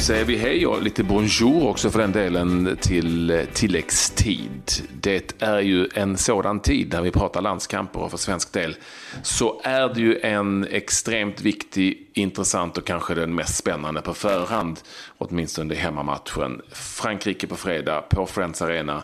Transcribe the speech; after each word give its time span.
säger 0.00 0.24
vi 0.24 0.36
hej 0.36 0.66
och 0.66 0.82
lite 0.82 1.04
bonjour 1.04 1.68
också 1.68 1.90
för 1.90 1.98
den 1.98 2.12
delen 2.12 2.78
till 2.80 3.46
tilläggstid. 3.52 4.72
Det 5.00 5.42
är 5.42 5.60
ju 5.60 5.88
en 5.94 6.16
sådan 6.16 6.60
tid 6.60 6.92
när 6.92 7.02
vi 7.02 7.10
pratar 7.10 7.42
landskamper 7.42 8.00
och 8.00 8.10
för 8.10 8.18
svensk 8.18 8.52
del 8.52 8.76
så 9.22 9.60
är 9.64 9.94
det 9.94 10.00
ju 10.00 10.20
en 10.20 10.66
extremt 10.70 11.40
viktig, 11.40 12.10
intressant 12.14 12.78
och 12.78 12.86
kanske 12.86 13.14
den 13.14 13.34
mest 13.34 13.56
spännande 13.56 14.02
på 14.02 14.14
förhand, 14.14 14.80
åtminstone 15.18 15.74
hemmamatchen. 15.74 16.62
Frankrike 16.72 17.46
på 17.46 17.56
fredag 17.56 18.00
på 18.00 18.26
Friends 18.26 18.62
Arena, 18.62 19.02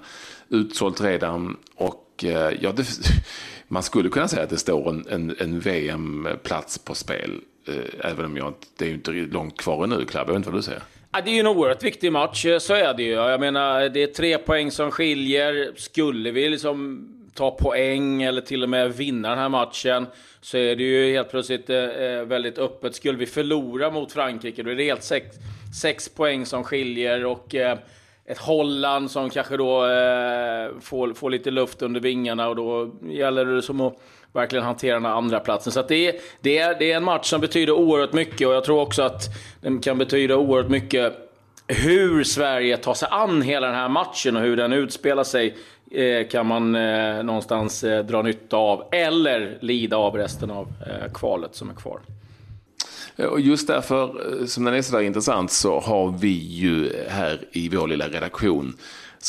utsålt 0.48 1.00
redan 1.00 1.56
och 1.74 2.24
eh, 2.24 2.52
ja, 2.60 2.72
det, 2.72 2.86
man 3.68 3.82
skulle 3.82 4.08
kunna 4.08 4.28
säga 4.28 4.42
att 4.42 4.50
det 4.50 4.58
står 4.58 4.90
en, 4.90 5.06
en, 5.08 5.36
en 5.38 5.60
VM-plats 5.60 6.78
på 6.78 6.94
spel. 6.94 7.40
Eh, 7.68 8.10
även 8.10 8.24
om 8.24 8.36
jag, 8.36 8.54
det 8.76 8.86
är 8.86 8.94
inte 8.94 9.10
långt 9.10 9.56
kvar 9.56 9.86
nu, 9.86 10.04
Clabbe, 10.04 10.32
Jag 10.32 10.34
vet 10.34 10.36
inte 10.36 10.50
vad 10.50 10.58
du 10.58 10.62
säger. 10.62 10.82
Ja, 11.16 11.22
det 11.22 11.30
är 11.30 11.34
ju 11.34 11.40
en 11.40 11.46
oerhört 11.46 11.82
viktig 11.82 12.12
match, 12.12 12.46
eh, 12.46 12.58
så 12.58 12.74
är 12.74 12.94
det 12.94 13.02
ju. 13.02 13.10
Jag 13.10 13.40
menar, 13.40 13.88
det 13.88 14.02
är 14.02 14.06
tre 14.06 14.38
poäng 14.38 14.70
som 14.70 14.90
skiljer. 14.90 15.72
Skulle 15.76 16.30
vi 16.30 16.48
liksom 16.48 17.08
ta 17.34 17.50
poäng 17.50 18.22
eller 18.22 18.40
till 18.40 18.62
och 18.62 18.68
med 18.68 18.92
vinna 18.92 19.28
den 19.28 19.38
här 19.38 19.48
matchen 19.48 20.06
så 20.40 20.58
är 20.58 20.76
det 20.76 20.82
ju 20.82 21.12
helt 21.12 21.30
plötsligt 21.30 21.70
eh, 21.70 21.78
eh, 21.78 22.22
väldigt 22.22 22.58
öppet. 22.58 22.94
Skulle 22.94 23.18
vi 23.18 23.26
förlora 23.26 23.90
mot 23.90 24.12
Frankrike 24.12 24.62
då 24.62 24.70
är 24.70 24.74
det 24.74 24.84
helt 24.84 25.02
sex, 25.02 25.36
sex 25.82 26.08
poäng 26.08 26.46
som 26.46 26.64
skiljer 26.64 27.24
och 27.24 27.54
eh, 27.54 27.78
ett 28.26 28.38
Holland 28.38 29.10
som 29.10 29.30
kanske 29.30 29.56
då 29.56 29.86
eh, 29.86 30.70
får, 30.80 31.14
får 31.14 31.30
lite 31.30 31.50
luft 31.50 31.82
under 31.82 32.00
vingarna 32.00 32.48
och 32.48 32.56
då 32.56 32.94
gäller 33.10 33.44
det 33.44 33.62
som 33.62 33.80
att 33.80 33.98
verkligen 34.36 34.64
hantera 34.64 34.94
den 34.94 35.04
här 35.04 35.12
andra 35.12 35.40
platsen. 35.40 35.72
Så 35.72 35.82
det, 35.82 36.08
är, 36.08 36.14
det, 36.40 36.58
är, 36.58 36.78
det 36.78 36.92
är 36.92 36.96
en 36.96 37.04
match 37.04 37.30
som 37.30 37.40
betyder 37.40 37.72
oerhört 37.72 38.12
mycket 38.12 38.48
och 38.48 38.54
jag 38.54 38.64
tror 38.64 38.80
också 38.80 39.02
att 39.02 39.22
den 39.60 39.80
kan 39.80 39.98
betyda 39.98 40.36
oerhört 40.36 40.70
mycket 40.70 41.26
hur 41.68 42.24
Sverige 42.24 42.76
tar 42.76 42.94
sig 42.94 43.08
an 43.10 43.42
hela 43.42 43.66
den 43.66 43.76
här 43.76 43.88
matchen 43.88 44.36
och 44.36 44.42
hur 44.42 44.56
den 44.56 44.72
utspelar 44.72 45.24
sig 45.24 45.56
eh, 45.90 46.28
kan 46.28 46.46
man 46.46 46.74
eh, 46.74 47.22
någonstans 47.22 47.84
eh, 47.84 48.04
dra 48.04 48.22
nytta 48.22 48.56
av 48.56 48.84
eller 48.92 49.58
lida 49.60 49.96
av 49.96 50.16
resten 50.16 50.50
av 50.50 50.72
eh, 50.86 51.12
kvalet 51.12 51.54
som 51.54 51.70
är 51.70 51.74
kvar. 51.74 52.00
Eh, 53.16 53.26
och 53.26 53.40
just 53.40 53.66
därför 53.66 54.02
eh, 54.40 54.46
som 54.46 54.64
den 54.64 54.74
är 54.74 54.82
så 54.82 54.96
där 54.96 55.02
intressant 55.02 55.50
så 55.50 55.80
har 55.80 56.18
vi 56.18 56.32
ju 56.32 56.92
här 57.08 57.40
i 57.52 57.68
vår 57.68 57.88
lilla 57.88 58.08
redaktion 58.08 58.76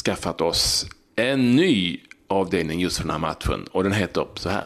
skaffat 0.06 0.42
oss 0.42 0.86
en 1.16 1.56
ny 1.56 2.00
avdelning 2.28 2.80
just 2.80 2.98
för 2.98 3.04
den 3.04 3.12
här 3.12 3.20
matchen 3.20 3.66
och 3.72 3.84
den 3.84 3.94
heter 3.94 4.26
så 4.36 4.50
här. 4.50 4.64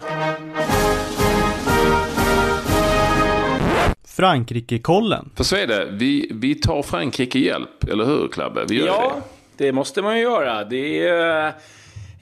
Frankrike-kollen. 4.04 5.30
För 5.36 5.44
så 5.44 5.56
är 5.56 5.68
det, 5.68 5.88
vi, 5.92 6.32
vi 6.34 6.56
tar 6.56 6.84
Frankrike 6.84 7.40
hjälp, 7.40 7.84
eller 7.84 8.06
hur 8.06 8.28
Klabbe? 8.28 8.66
Vi 8.70 8.80
gör 8.80 8.86
ja, 8.86 9.16
det. 9.58 9.66
det 9.66 9.72
måste 9.72 10.02
man 10.02 10.18
ju 10.18 10.24
göra. 10.24 10.64
Det 10.64 11.08
är 11.08 11.54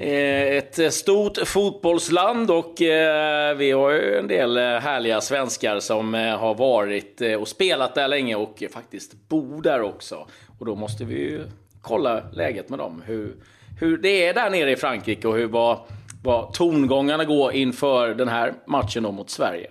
Eh, 0.01 0.57
ett 0.57 0.93
stort 0.93 1.37
fotbollsland 1.45 2.51
och 2.51 2.81
eh, 2.81 3.55
vi 3.55 3.71
har 3.71 3.91
ju 3.91 4.17
en 4.17 4.27
del 4.27 4.57
eh, 4.57 4.63
härliga 4.63 5.21
svenskar 5.21 5.79
som 5.79 6.13
har 6.13 6.55
varit 6.55 7.21
och 7.39 7.47
spelat 7.47 7.95
där 7.95 8.07
länge 8.07 8.35
och 8.35 8.63
faktiskt 8.73 9.29
bor 9.29 9.61
där 9.61 9.81
också. 9.81 10.27
Och 10.59 10.65
då 10.65 10.75
måste 10.75 11.05
vi 11.05 11.15
ju 11.15 11.43
kolla 11.81 12.23
läget 12.33 12.69
med 12.69 12.79
dem. 12.79 13.03
Hur, 13.05 13.35
hur 13.79 13.97
det 13.97 14.27
är 14.27 14.33
där 14.33 14.49
nere 14.49 14.71
i 14.71 14.75
Frankrike 14.75 15.27
och 15.27 15.35
hur, 15.35 15.47
vad, 15.47 15.79
vad 16.23 16.53
tongångarna 16.53 17.25
går 17.25 17.53
inför 17.53 18.13
den 18.13 18.27
här 18.27 18.53
matchen 18.65 19.03
då 19.03 19.11
mot 19.11 19.29
Sverige. 19.29 19.67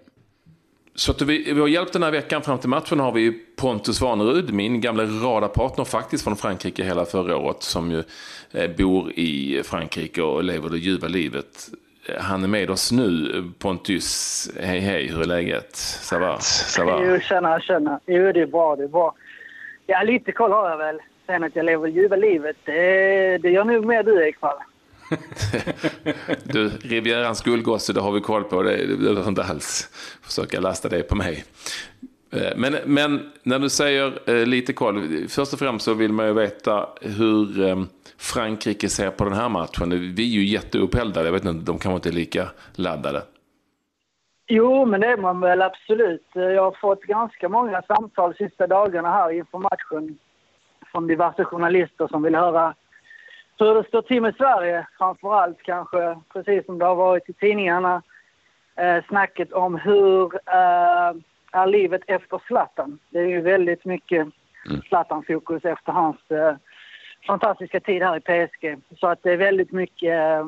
Så 0.95 1.12
att 1.12 1.23
vi, 1.23 1.53
vi 1.53 1.61
har 1.61 1.69
hjälpt 1.69 1.92
den 1.92 2.03
här 2.03 2.11
veckan 2.11 2.42
fram 2.42 2.59
till 2.59 2.69
matchen 2.69 3.00
har 3.00 3.12
vi 3.12 3.33
Pontus 3.56 4.00
Vanerud, 4.00 4.53
min 4.53 4.81
gamla 4.81 5.05
radarpartner 5.05 5.84
faktiskt 5.84 6.25
från 6.25 6.37
Frankrike 6.37 6.84
hela 6.84 7.05
förra 7.05 7.37
året, 7.37 7.62
som 7.62 7.91
ju 7.91 8.03
eh, 8.53 8.71
bor 8.77 9.12
i 9.12 9.62
Frankrike 9.65 10.22
och 10.22 10.44
lever 10.44 10.71
det 10.71 10.78
ljuva 10.78 11.09
livet. 11.09 11.69
Han 12.21 12.44
är 12.44 12.49
med 12.49 12.71
oss 12.71 12.93
nu. 12.93 13.44
Pontus, 13.59 14.50
hej 14.60 14.81
hej, 14.81 15.06
hur 15.09 15.21
är 15.21 15.25
läget? 15.25 15.75
Ça 15.75 16.19
va? 16.19 16.38
Ça 16.41 16.84
va? 16.84 17.00
Jo, 17.04 17.21
tjena, 17.21 17.60
tjena. 17.60 18.00
Jo, 18.06 18.33
det 18.33 18.41
är 18.41 18.47
bra, 18.47 18.77
det 18.77 18.84
är 18.84 18.88
bra. 18.88 19.15
Ja, 19.87 20.03
lite 20.03 20.33
koll 20.33 20.53
har 20.53 20.71
jag 20.71 20.78
väl. 20.78 20.99
Sen 21.28 21.44
att 21.44 21.56
jag 21.56 21.65
lever 21.65 21.89
ljuva 21.89 22.16
livet, 22.16 22.56
det, 22.65 23.39
det 23.39 23.50
gör 23.50 23.65
nog 23.65 23.87
mer 23.87 24.03
du 24.03 24.28
i 24.28 24.33
fall. 24.33 24.56
du, 26.44 26.69
Rivierans 26.69 27.43
guldgosse, 27.43 27.93
det 27.93 28.00
har 28.00 28.12
vi 28.12 28.21
koll 28.21 28.44
på. 28.44 28.62
Det 28.62 28.99
behöver 28.99 29.28
inte 29.28 29.43
alls 29.43 29.89
försöka 30.22 30.61
lasta 30.61 30.89
det 30.89 31.03
på 31.03 31.15
mig. 31.15 31.44
Eh, 32.33 32.56
men, 32.56 32.77
men 32.84 33.33
när 33.43 33.59
du 33.59 33.69
säger 33.69 34.31
eh, 34.31 34.47
lite 34.47 34.72
koll, 34.72 35.28
först 35.28 35.53
och 35.53 35.59
främst 35.59 35.84
så 35.84 35.94
vill 35.94 36.12
man 36.12 36.27
ju 36.27 36.33
veta 36.33 36.89
hur 37.00 37.69
eh, 37.69 37.77
Frankrike 38.19 38.89
ser 38.89 39.10
på 39.10 39.25
den 39.25 39.33
här 39.33 39.49
matchen. 39.49 39.91
Vi 39.91 40.22
är 40.22 40.41
ju 40.41 40.45
jätteuppeldade, 40.45 41.27
jag 41.27 41.33
vet 41.33 41.45
inte, 41.45 41.72
de 41.72 41.78
kanske 41.78 41.97
inte 41.97 42.09
är 42.09 42.21
lika 42.22 42.49
laddade. 42.72 43.22
Jo, 44.47 44.84
men 44.84 45.00
det 45.00 45.06
är 45.06 45.16
man 45.16 45.41
väl 45.41 45.62
absolut. 45.62 46.27
Jag 46.34 46.62
har 46.62 46.77
fått 46.81 47.03
ganska 47.03 47.49
många 47.49 47.83
samtal 47.83 48.34
de 48.39 48.49
sista 48.49 48.66
dagarna 48.66 49.10
här 49.10 49.31
inför 49.31 49.59
matchen 49.59 50.19
från 50.93 51.06
diverse 51.06 51.44
journalister 51.44 52.09
som 52.09 52.22
vill 52.22 52.34
höra 52.34 52.75
hur 53.59 53.75
det 53.75 53.88
står 53.88 54.03
till 54.03 54.22
med 54.22 54.34
Sverige. 54.34 54.87
Framför 54.99 55.34
allt 55.34 55.62
kanske, 55.62 56.19
precis 56.32 56.66
som 56.66 56.78
det 56.78 56.84
har 56.84 56.94
varit 56.94 57.28
i 57.28 57.32
tidningarna, 57.32 58.03
eh, 58.76 59.04
snacket 59.09 59.53
om 59.53 59.77
hur 59.77 60.34
eh, 60.34 61.15
är 61.53 61.66
livet 61.66 62.03
efter 62.06 62.41
Zlatan. 62.47 62.98
Det 63.10 63.19
är 63.19 63.27
ju 63.27 63.41
väldigt 63.41 63.84
mycket 63.84 64.21
mm. 64.66 64.82
Zlatan-fokus 64.88 65.65
efter 65.65 65.93
hans 65.93 66.31
eh, 66.31 66.56
fantastiska 67.27 67.81
tid 67.81 68.03
här 68.03 68.16
i 68.16 68.21
PSG. 68.21 68.77
Så 69.00 69.06
att 69.06 69.22
det 69.22 69.32
är 69.32 69.37
väldigt 69.37 69.72
mycket 69.72 70.12
eh, 70.12 70.47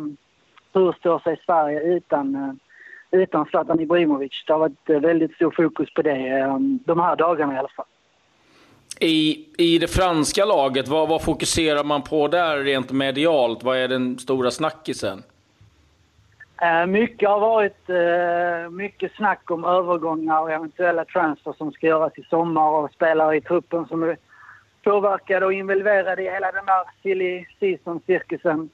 hur 0.73 0.93
står 0.93 1.19
sig 1.19 1.41
Sverige 1.47 1.81
utan, 1.81 2.35
eh, 2.35 3.21
utan 3.21 3.47
Zlatan 3.47 3.81
Ibrahimovic. 3.81 4.45
Det 4.47 4.53
har 4.53 4.61
varit 4.61 4.91
eh, 4.91 5.01
väldigt 5.01 5.35
stor 5.35 5.51
fokus 5.51 5.95
på 5.95 6.03
det 6.03 6.29
eh, 6.29 6.59
de 6.61 7.01
här 7.01 7.17
dagarna 7.17 7.55
i 7.55 7.59
alla 7.59 7.69
fall. 7.69 7.87
I, 9.03 9.47
I 9.59 9.79
det 9.79 9.89
franska 9.89 10.45
laget, 10.45 10.89
vad, 10.89 11.09
vad 11.09 11.23
fokuserar 11.25 11.85
man 11.85 12.03
på 12.03 12.29
där 12.29 12.59
rent 12.59 12.93
medialt? 12.93 13.63
Vad 13.63 13.77
är 13.77 13.89
den 13.89 14.19
stora 14.19 14.51
snackisen? 14.51 15.23
Eh, 16.63 16.87
mycket 16.87 17.29
har 17.29 17.41
varit 17.41 17.89
eh, 17.91 18.71
mycket 18.71 19.13
snack 19.13 19.51
om 19.51 19.65
övergångar 19.65 20.41
och 20.41 20.51
eventuella 20.51 21.05
transfer 21.05 21.53
som 21.53 21.73
ska 21.73 21.87
göras 21.87 22.19
i 22.19 22.23
sommar 22.23 22.71
och 22.71 22.93
spelare 22.93 23.37
i 23.37 23.41
truppen 23.41 23.87
som 23.87 24.03
är 24.03 24.17
påverkade 24.85 25.47
och 25.47 25.53
involverade 25.53 26.23
i 26.23 26.31
hela 26.31 26.53
den 26.53 26.67
där 26.67 26.83
silly 27.03 27.45
season-cirkusen. 27.61 28.71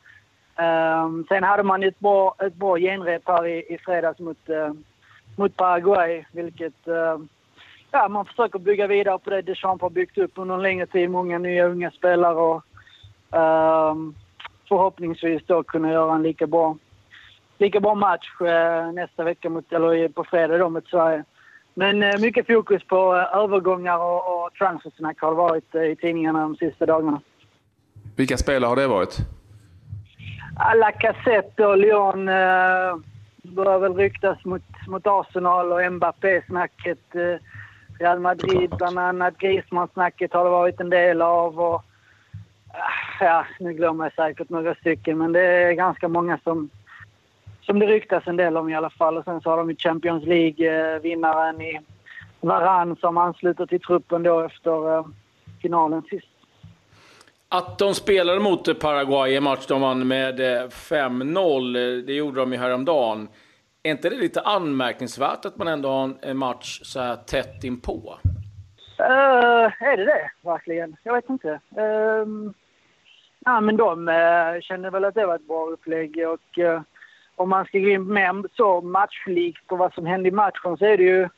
Ehm, 0.56 1.24
sen 1.28 1.44
hade 1.44 1.62
man 1.62 1.82
ett 1.82 1.98
bra, 1.98 2.34
ett 2.38 2.54
bra 2.54 2.78
genrep 2.78 3.22
här 3.24 3.46
i, 3.46 3.74
i 3.74 3.78
fredags 3.78 4.18
mot, 4.18 4.48
eh, 4.48 4.72
mot 5.36 5.56
Paraguay, 5.56 6.24
vilket 6.32 6.88
ja, 7.96 8.08
man 8.08 8.24
försöker 8.24 8.58
bygga 8.58 8.86
vidare 8.86 9.18
på 9.18 9.30
det 9.30 9.42
Deschamps 9.42 9.82
har 9.82 9.90
byggt 9.90 10.18
upp 10.18 10.32
under 10.34 10.54
en 10.54 10.62
längre 10.62 10.86
tid. 10.86 11.10
Många 11.10 11.38
nya 11.38 11.66
unga 11.66 11.90
spelare 11.90 12.34
och 12.34 12.64
um, 13.30 14.14
förhoppningsvis 14.68 15.42
då 15.46 15.62
kunna 15.62 15.92
göra 15.92 16.14
en 16.14 16.22
lika 16.22 16.46
bra, 16.46 16.76
lika 17.58 17.80
bra 17.80 17.94
match 17.94 18.26
uh, 18.40 18.92
nästa 18.92 19.24
vecka, 19.24 19.50
mot, 19.50 19.72
eller 19.72 20.08
på 20.08 20.24
fredag 20.24 20.58
då 20.58 20.70
mot 20.70 20.88
Sverige. 20.88 21.24
Men 21.74 22.02
uh, 22.02 22.20
mycket 22.20 22.46
fokus 22.46 22.84
på 22.84 23.14
uh, 23.14 23.36
övergångar 23.36 23.98
och, 23.98 24.44
och 24.44 24.54
transfersnack 24.54 25.20
har 25.20 25.30
det 25.30 25.36
varit 25.36 25.74
i 25.74 25.96
tidningarna 25.96 26.40
de 26.40 26.56
sista 26.56 26.86
dagarna. 26.86 27.20
Vilka 28.16 28.36
spelare 28.36 28.68
har 28.68 28.76
det 28.76 28.86
varit? 28.86 29.18
Alla 30.58 30.92
Cassette 30.92 31.66
och 31.66 31.78
Lyon 31.78 32.26
börjar 33.42 33.78
väl 33.78 33.94
ryktas 33.94 34.44
mot, 34.44 34.62
mot 34.88 35.06
Arsenal 35.06 35.72
och 35.72 35.92
Mbappé-snacket. 35.92 37.14
Uh, 37.14 37.36
Real 37.98 38.20
Madrid 38.20 38.70
bland 38.70 38.98
annat. 38.98 39.38
Griezmann-snacket 39.38 40.32
har 40.32 40.44
det 40.44 40.50
varit 40.50 40.80
en 40.80 40.90
del 40.90 41.22
av. 41.22 41.60
Och, 41.60 41.84
ah, 42.72 43.24
ja, 43.24 43.46
nu 43.60 43.72
glömmer 43.72 44.04
jag 44.04 44.12
säkert 44.12 44.48
några 44.48 44.74
stycken, 44.74 45.18
men 45.18 45.32
det 45.32 45.40
är 45.40 45.72
ganska 45.72 46.08
många 46.08 46.38
som, 46.44 46.70
som 47.62 47.78
det 47.78 47.86
ryktas 47.86 48.26
en 48.26 48.36
del 48.36 48.56
om 48.56 48.68
i 48.68 48.74
alla 48.74 48.90
fall. 48.90 49.16
Och 49.16 49.24
sen 49.24 49.40
så 49.40 49.50
har 49.50 49.56
de 49.56 49.70
ju 49.70 49.76
Champions 49.76 50.24
League-vinnaren 50.24 51.60
i 51.60 51.80
Varann 52.40 52.96
som 52.96 53.16
ansluter 53.16 53.66
till 53.66 53.80
truppen 53.80 54.22
då 54.22 54.40
efter 54.40 54.98
uh, 54.98 55.06
finalen 55.62 56.02
sist. 56.02 56.26
Att 57.48 57.78
de 57.78 57.94
spelade 57.94 58.40
mot 58.40 58.80
Paraguay 58.80 59.32
i 59.32 59.36
en 59.36 59.42
match 59.42 59.66
de 59.66 59.80
vann 59.80 60.08
med 60.08 60.40
5-0, 60.40 61.76
eh, 61.76 62.04
det 62.04 62.12
gjorde 62.12 62.40
de 62.40 62.52
ju 62.52 62.58
häromdagen. 62.58 63.28
Är 63.86 63.90
inte 63.90 64.08
det 64.08 64.16
lite 64.16 64.40
anmärkningsvärt 64.40 65.44
att 65.44 65.56
man 65.56 65.68
ändå 65.68 65.88
har 65.88 66.14
en 66.22 66.36
match 66.36 66.80
så 66.82 67.00
här 67.00 67.16
tätt 67.16 67.64
inpå? 67.64 68.18
Uh, 69.00 69.82
är 69.82 69.96
det 69.96 70.04
det 70.04 70.30
verkligen? 70.44 70.96
Jag 71.02 71.14
vet 71.14 71.28
inte. 71.28 71.48
Uh, 71.48 72.52
ja, 73.44 73.60
men 73.60 73.76
de 73.76 74.08
uh, 74.08 74.60
känner 74.60 74.90
väl 74.90 75.04
att 75.04 75.14
det 75.14 75.26
var 75.26 75.34
ett 75.34 75.48
bra 75.48 75.66
upplägg 75.66 76.28
och 76.28 76.58
uh, 76.58 76.80
om 77.36 77.48
man 77.48 77.64
ska 77.64 77.78
gå 77.78 77.88
in 77.88 78.12
mer 78.12 78.56
så 78.56 78.80
matchlikt 78.80 79.72
och 79.72 79.78
vad 79.78 79.94
som 79.94 80.06
hände 80.06 80.28
i 80.28 80.32
matchen 80.32 80.76
så 80.76 80.84
är 80.84 80.96
det 80.96 81.04
ju 81.04 81.28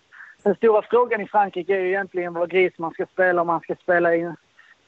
den 0.43 0.55
stora 0.55 0.83
frågan 0.83 1.21
i 1.21 1.27
Frankrike 1.27 1.77
är 1.77 1.81
ju 1.81 1.89
egentligen 1.89 2.35
vad 2.35 2.51
Griezmann 2.51 2.93
ska 2.93 3.07
spela, 3.07 3.43
om 3.43 3.49
han 3.49 3.61
ska 3.61 3.75
spela 3.75 4.15
i, 4.15 4.33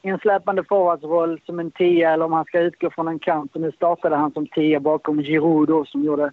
i 0.01 0.09
en 0.09 0.19
släpande 0.19 0.63
forwardsroll 0.63 1.41
som 1.45 1.59
en 1.59 1.71
tia 1.71 2.11
eller 2.11 2.25
om 2.25 2.33
han 2.33 2.45
ska 2.45 2.59
utgå 2.59 2.89
från 2.89 3.07
en 3.07 3.19
kant. 3.19 3.55
Och 3.55 3.61
nu 3.61 3.71
startade 3.71 4.15
han 4.15 4.31
som 4.31 4.47
tia 4.47 4.79
bakom 4.79 5.23
Giroud 5.23 5.67
då, 5.67 5.85
som 5.85 6.03
gjorde 6.03 6.31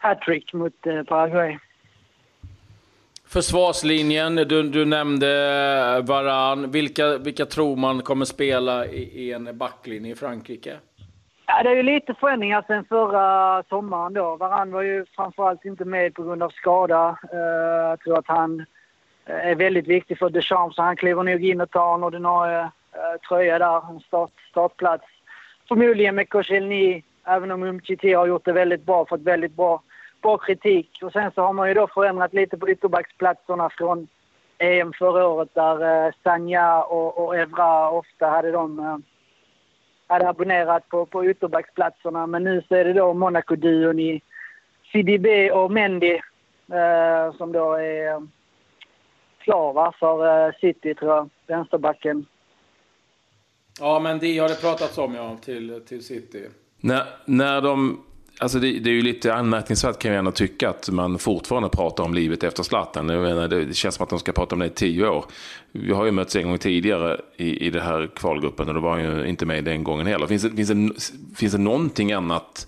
hattrick 0.00 0.52
mot 0.52 0.86
eh, 0.86 1.02
Paraguay. 1.02 1.58
Försvarslinjen, 3.28 4.36
du, 4.36 4.62
du 4.62 4.84
nämnde 4.84 5.26
Varan. 6.02 6.70
Vilka, 6.70 7.18
vilka 7.18 7.46
tror 7.46 7.76
man 7.76 8.02
kommer 8.02 8.24
spela 8.24 8.86
i, 8.86 9.02
i 9.02 9.32
en 9.32 9.58
backlinje 9.58 10.12
i 10.12 10.14
Frankrike? 10.14 10.76
Ja, 11.46 11.62
det 11.62 11.68
är 11.70 11.74
ju 11.74 11.82
lite 11.82 12.14
förändringar 12.14 12.64
sen 12.66 12.84
förra 12.84 13.62
sommaren 13.62 14.14
då. 14.14 14.36
Varann 14.36 14.72
var 14.72 14.82
ju 14.82 15.04
framförallt 15.16 15.64
inte 15.64 15.84
med 15.84 16.14
på 16.14 16.22
grund 16.22 16.42
av 16.42 16.50
skada. 16.50 17.18
Uh, 17.34 17.40
jag 17.90 18.00
tror 18.00 18.18
att 18.18 18.28
han 18.28 18.60
eh, 19.26 19.50
är 19.50 19.54
väldigt 19.54 19.86
viktig 19.86 20.18
för 20.18 20.30
Deschamps 20.30 20.76
så 20.76 20.82
han 20.82 20.96
kliver 20.96 21.22
nog 21.22 21.44
in 21.44 21.60
och 21.60 21.70
tar 21.70 21.94
en 21.94 22.04
ordinarie 22.04 22.70
tröja 23.28 23.58
där, 23.58 23.90
en 23.90 24.00
start, 24.00 24.30
startplats. 24.50 25.04
Förmodligen 25.68 26.14
med 26.14 26.28
Koscielny, 26.28 27.02
även 27.24 27.50
om 27.50 27.62
Umtiti 27.62 28.12
har 28.12 28.26
gjort 28.26 28.44
det 28.44 28.52
väldigt 28.52 28.86
bra, 28.86 29.06
fått 29.06 29.20
väldigt 29.20 29.56
bra, 29.56 29.82
bra 30.22 30.38
kritik. 30.38 30.98
Och 31.02 31.12
sen 31.12 31.30
så 31.34 31.42
har 31.42 31.52
man 31.52 31.68
ju 31.68 31.74
då 31.74 31.88
förändrat 31.94 32.32
lite 32.34 32.58
på 32.58 32.68
ytterbacksplatserna 32.70 33.70
från 33.70 34.08
EM 34.58 34.92
förra 34.92 35.26
året 35.26 35.54
där 35.54 36.06
uh, 36.06 36.12
Sanja 36.22 36.82
och, 36.82 37.18
och 37.18 37.36
Evra 37.36 37.90
ofta 37.90 38.26
hade 38.26 38.50
de 38.50 39.02
hade 40.10 40.28
abonnerat 40.28 40.88
på, 40.88 41.06
på 41.06 41.26
ytterbacksplatserna. 41.26 42.26
Men 42.26 42.44
nu 42.44 42.62
så 42.68 42.74
är 42.74 42.84
det 42.84 42.92
då 42.92 43.14
Monaco-duon 43.14 43.98
i 43.98 44.22
CDB 44.92 45.50
och 45.52 45.70
Mendy 45.70 46.20
eh, 46.72 47.36
som 47.36 47.52
då 47.52 47.74
är 47.74 48.12
eh, 48.12 48.20
klar 49.38 49.72
va, 49.72 49.94
för 49.98 50.46
eh, 50.46 50.54
City 50.60 50.94
tror 50.94 51.14
jag, 51.14 51.30
vänsterbacken. 51.46 52.26
Ja, 53.80 53.98
men 53.98 54.18
det 54.18 54.38
har 54.38 54.48
det 54.48 54.60
pratats 54.60 54.98
om 54.98 55.14
ja, 55.14 55.36
till, 55.36 55.80
till 55.88 56.04
City. 56.04 56.48
När, 56.76 57.02
när 57.24 57.60
de 57.60 58.04
Alltså 58.40 58.58
det, 58.58 58.78
det, 58.78 58.90
är 58.90 58.94
ju 58.94 59.02
lite 59.02 59.34
anmärkningsvärt 59.34 59.98
kan 59.98 60.10
jag 60.10 60.18
ändå 60.18 60.30
tycka 60.30 60.70
att 60.70 60.88
man 60.88 61.18
fortfarande 61.18 61.68
pratar 61.68 62.04
om 62.04 62.14
livet 62.14 62.44
efter 62.44 62.62
Zlatan. 62.62 63.06
Menar, 63.06 63.48
det 63.48 63.76
känns 63.76 63.94
som 63.94 64.04
att 64.04 64.10
de 64.10 64.18
ska 64.18 64.32
prata 64.32 64.54
om 64.54 64.58
det 64.58 64.66
i 64.66 64.70
tio 64.70 65.08
år. 65.08 65.24
Vi 65.72 65.92
har 65.92 66.04
ju 66.04 66.10
mötts 66.10 66.36
en 66.36 66.48
gång 66.48 66.58
tidigare 66.58 67.20
i, 67.36 67.66
i 67.66 67.70
den 67.70 67.82
här 67.82 68.10
kvalgruppen 68.16 68.68
och 68.68 68.74
då 68.74 68.80
var 68.80 68.90
han 68.90 69.02
ju 69.02 69.26
inte 69.28 69.46
med 69.46 69.64
den 69.64 69.84
gången 69.84 70.06
heller. 70.06 70.26
Finns 70.26 70.42
det, 70.42 70.50
finns 70.50 70.68
det, 70.68 71.36
finns 71.36 71.52
det 71.52 71.58
någonting 71.58 72.12
annat 72.12 72.66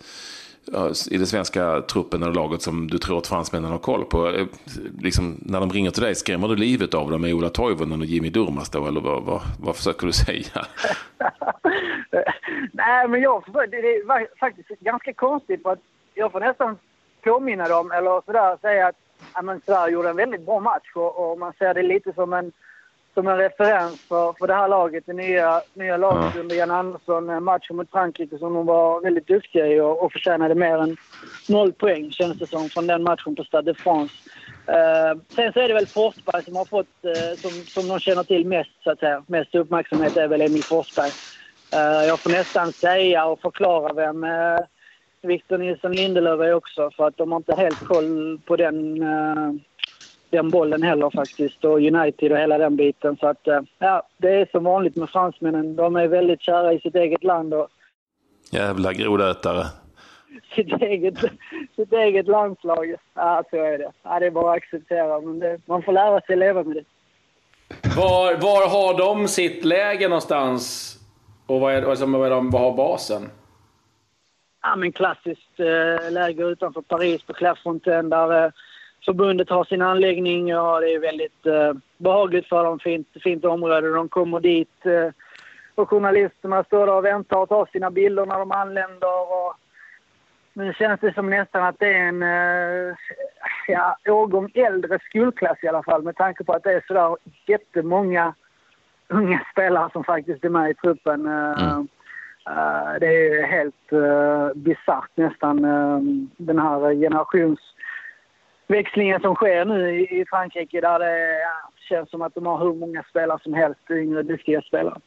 i 1.10 1.16
den 1.16 1.26
svenska 1.26 1.80
truppen 1.80 2.22
eller 2.22 2.32
laget 2.32 2.62
som 2.62 2.88
du 2.88 2.98
tror 2.98 3.18
att 3.18 3.26
fransmännen 3.26 3.70
har 3.70 3.78
koll 3.78 4.04
på? 4.04 4.28
Eh, 4.28 4.46
liksom, 4.98 5.36
när 5.40 5.60
de 5.60 5.70
ringer 5.70 5.90
till 5.90 6.02
dig, 6.02 6.14
skrämmer 6.14 6.48
du 6.48 6.56
livet 6.56 6.94
av 6.94 7.10
dem 7.10 7.20
med 7.20 7.34
Ola 7.34 7.48
Toivonen 7.48 8.00
och 8.00 8.06
Jimmy 8.06 8.30
Durmaz 8.30 8.70
då? 8.70 8.86
Eller 8.86 9.00
vad, 9.00 9.22
vad, 9.22 9.40
vad 9.60 9.76
försöker 9.76 10.06
du 10.06 10.12
säga? 10.12 10.66
Nej, 12.72 13.08
men 13.08 13.22
jag 13.22 13.44
det 13.70 13.76
är 13.76 14.38
faktiskt 14.38 14.68
ganska 14.80 15.12
konstigt 15.12 15.62
för 15.62 15.72
att 15.72 15.82
jag 16.14 16.32
får 16.32 16.40
nästan 16.40 16.78
påminna 17.22 17.68
dem 17.68 17.90
eller 17.90 18.22
sådär 18.26 18.58
säga 18.60 18.86
att 18.86 18.96
ja, 19.34 19.42
men 19.42 19.60
Sverige 19.66 19.92
gjorde 19.92 20.10
en 20.10 20.16
väldigt 20.16 20.46
bra 20.46 20.60
match 20.60 20.90
och, 20.94 21.30
och 21.30 21.38
man 21.38 21.52
ser 21.58 21.74
det 21.74 21.82
lite 21.82 22.12
som 22.12 22.32
en 22.32 22.52
som 23.14 23.28
en 23.28 23.36
referens 23.36 24.00
för, 24.00 24.32
för 24.38 24.46
det 24.46 24.54
här 24.54 24.68
laget, 24.68 25.04
det 25.06 25.12
nya, 25.12 25.62
nya 25.74 25.96
laget 25.96 26.32
ja. 26.34 26.40
under 26.40 26.56
Jan 26.56 26.70
Andersson. 26.70 27.44
Matchen 27.44 27.76
mot 27.76 27.90
Frankrike 27.90 28.38
som 28.38 28.54
de 28.54 28.66
var 28.66 29.00
väldigt 29.00 29.26
duktiga 29.26 29.66
i 29.66 29.80
och, 29.80 30.04
och 30.04 30.12
förtjänade 30.12 30.54
mer 30.54 30.78
än 30.78 30.96
noll 31.48 31.72
poäng 31.72 32.10
känns 32.10 32.38
det 32.38 32.46
som 32.46 32.68
från 32.68 32.86
den 32.86 33.02
matchen 33.02 33.36
på 33.36 33.44
Stade 33.44 33.72
de 33.72 33.78
France. 33.78 34.14
Uh, 34.68 35.20
sen 35.28 35.52
så 35.52 35.60
är 35.60 35.68
det 35.68 35.74
väl 35.74 35.86
Forsberg 35.86 36.44
som 36.44 36.56
har 36.56 36.64
fått, 36.64 36.86
uh, 37.04 37.36
som, 37.36 37.50
som 37.50 37.88
de 37.88 37.98
känner 37.98 38.22
till 38.22 38.46
mest 38.46 38.82
så 38.84 38.90
att 38.90 38.98
säga. 38.98 39.24
Mest 39.26 39.54
uppmärksamhet 39.54 40.16
är 40.16 40.28
väl 40.28 40.40
Emil 40.40 40.64
Forsberg. 40.64 41.10
Uh, 41.74 42.06
jag 42.06 42.20
får 42.20 42.30
nästan 42.30 42.72
säga 42.72 43.26
och 43.26 43.40
förklara 43.40 43.92
vem 43.92 44.24
uh, 44.24 44.58
Victor 45.22 45.58
Nilsson 45.58 45.92
Lindelöf 45.92 46.40
är 46.40 46.54
också 46.54 46.90
för 46.90 47.06
att 47.06 47.16
de 47.16 47.32
har 47.32 47.36
inte 47.36 47.54
helt 47.54 47.86
koll 47.86 48.40
på 48.46 48.56
den 48.56 49.02
den 50.32 50.50
bollen 50.50 50.82
heller 50.82 51.10
faktiskt. 51.10 51.64
Och 51.64 51.78
United 51.78 52.32
och 52.32 52.38
hela 52.38 52.58
den 52.58 52.76
biten. 52.76 53.16
Så 53.16 53.26
att, 53.26 53.48
eh, 53.48 53.60
ja, 53.78 54.08
det 54.16 54.28
är 54.28 54.48
som 54.52 54.64
vanligt 54.64 54.96
med 54.96 55.10
fransmännen. 55.10 55.76
De 55.76 55.96
är 55.96 56.08
väldigt 56.08 56.42
kära 56.42 56.72
i 56.72 56.80
sitt 56.80 56.94
eget 56.94 57.24
land. 57.24 57.54
Och... 57.54 57.68
Jävla 58.50 58.92
grodätare. 58.92 59.66
Sitt 60.54 60.82
eget, 60.82 61.18
sitt 61.76 61.92
eget 61.92 62.26
landslag. 62.26 62.94
Ja, 63.14 63.44
så 63.50 63.56
är 63.56 63.78
det. 63.78 63.92
Ja, 64.02 64.20
det 64.20 64.26
är 64.26 64.30
bara 64.30 64.50
att 64.50 64.56
acceptera. 64.56 65.20
Men 65.20 65.38
det, 65.38 65.58
man 65.64 65.82
får 65.82 65.92
lära 65.92 66.20
sig 66.20 66.36
leva 66.36 66.62
med 66.62 66.76
det. 66.76 66.84
Var, 67.96 68.34
var 68.34 68.68
har 68.68 68.98
de 68.98 69.28
sitt 69.28 69.64
läge 69.64 70.08
någonstans? 70.08 70.96
Och 71.46 71.60
vad, 71.60 71.74
är, 71.74 71.82
alltså, 71.82 72.06
vad, 72.06 72.26
är 72.26 72.30
de, 72.30 72.50
vad 72.50 72.62
har 72.62 72.76
basen? 72.76 73.30
Ja, 74.62 74.76
men 74.76 74.92
klassiskt 74.92 75.60
eh, 75.60 76.10
läge 76.10 76.44
utanför 76.44 76.82
Paris 76.82 77.22
på 77.22 77.32
Clairefontaine 77.32 78.10
där 78.10 78.44
eh, 78.44 78.50
förbundet 79.04 79.50
har 79.50 79.64
sin 79.64 79.82
anläggning 79.82 80.56
och 80.56 80.80
det 80.80 80.94
är 80.94 80.98
väldigt 80.98 81.46
eh, 81.46 81.72
behagligt 81.98 82.48
för 82.48 82.64
dem. 82.64 82.78
Fint, 82.78 83.08
fint 83.22 83.44
område. 83.44 83.94
De 83.94 84.08
kommer 84.08 84.40
dit 84.40 84.86
eh, 84.86 85.08
och 85.74 85.90
journalisterna 85.90 86.64
står 86.64 86.86
där 86.86 86.94
och 86.94 87.04
väntar 87.04 87.38
och 87.38 87.48
tar 87.48 87.68
sina 87.72 87.90
bilder 87.90 88.26
när 88.26 88.38
de 88.38 88.52
anländer. 88.52 89.32
Och 89.32 89.54
nu 90.52 90.72
känns 90.72 91.00
det 91.00 91.14
som 91.14 91.30
nästan 91.30 91.64
att 91.64 91.78
det 91.78 91.94
är 91.94 92.08
en 92.08 92.22
eh, 92.22 92.96
ja, 93.68 93.96
årgång 94.06 94.50
äldre 94.54 94.98
skolklass 94.98 95.58
i 95.62 95.68
alla 95.68 95.82
fall 95.82 96.02
med 96.02 96.16
tanke 96.16 96.44
på 96.44 96.52
att 96.52 96.62
det 96.62 96.72
är 96.72 96.84
sådär 96.86 97.16
jättemånga 97.46 98.34
unga 99.08 99.46
spelare 99.52 99.90
som 99.92 100.04
faktiskt 100.04 100.44
är 100.44 100.48
med 100.48 100.70
i 100.70 100.74
truppen. 100.74 101.26
Eh, 101.26 101.62
mm. 101.62 101.88
Uh, 102.48 102.98
det 103.00 103.06
är 103.06 103.46
helt 103.46 103.92
uh, 103.92 104.48
bisarrt 104.54 105.10
nästan, 105.14 105.64
uh, 105.64 106.00
den 106.36 106.58
här 106.58 106.94
generations 106.94 107.60
växlingen 108.66 109.20
som 109.20 109.34
sker 109.34 109.64
nu 109.64 110.00
i 110.00 110.24
Frankrike 110.30 110.80
där 110.80 110.98
det 110.98 111.38
känns 111.88 112.10
som 112.10 112.22
att 112.22 112.34
de 112.34 112.46
har 112.46 112.58
hur 112.58 112.74
många 112.74 113.02
spelare 113.10 113.38
som 113.42 113.54
helst, 113.54 113.80
yngre 113.90 114.22
duktiga 114.22 114.62
spelare. 114.62 115.00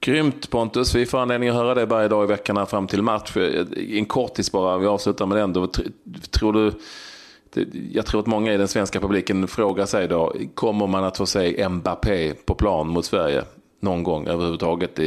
Grymt 0.00 0.50
Pontus, 0.50 0.94
vi 0.94 1.06
får 1.06 1.18
anledning 1.18 1.48
att 1.48 1.54
höra 1.54 1.74
det 1.74 1.86
varje 1.86 2.08
dag 2.08 2.24
i 2.24 2.26
veckan 2.26 2.66
fram 2.66 2.86
till 2.86 3.02
match. 3.02 3.36
En 3.76 4.04
kortis 4.04 4.52
bara, 4.52 4.78
vi 4.78 4.86
avslutar 4.86 5.26
med 5.26 5.38
den. 5.38 5.52
Då, 5.52 5.66
tror 6.30 6.52
du, 6.52 6.72
jag 7.92 8.06
tror 8.06 8.20
att 8.20 8.26
många 8.26 8.52
i 8.52 8.56
den 8.56 8.68
svenska 8.68 9.00
publiken 9.00 9.48
frågar 9.48 9.86
sig 9.86 10.08
då, 10.08 10.32
kommer 10.54 10.86
man 10.86 11.04
att 11.04 11.16
få 11.16 11.26
se 11.26 11.68
Mbappé 11.68 12.34
på 12.46 12.54
plan 12.54 12.88
mot 12.88 13.04
Sverige 13.04 13.42
någon 13.80 14.02
gång 14.02 14.26
överhuvudtaget 14.26 15.00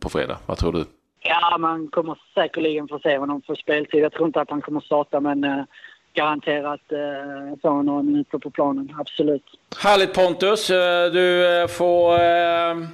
på 0.00 0.08
fredag? 0.08 0.38
Vad 0.46 0.58
tror 0.58 0.72
du? 0.72 0.84
Ja, 1.22 1.58
man 1.58 1.88
kommer 1.88 2.18
säkerligen 2.34 2.88
få 2.88 2.98
se 2.98 3.18
honom 3.18 3.42
få 3.42 3.56
speltid. 3.56 4.02
Jag 4.02 4.12
tror 4.12 4.26
inte 4.26 4.40
att 4.40 4.50
han 4.50 4.60
kommer 4.60 4.80
starta, 4.80 5.20
men 5.20 5.44
eh, 5.44 5.64
garanterat 6.14 6.92
eh, 6.92 7.58
få 7.62 7.82
några 7.82 8.02
minuter 8.02 8.38
på 8.38 8.50
planen, 8.50 8.94
absolut. 8.98 9.44
Härligt 9.82 10.14
Pontus! 10.14 10.70
Eh, 10.70 11.12
du 11.12 11.60
eh, 11.60 11.66
får 11.66 12.20
eh, 12.20 12.88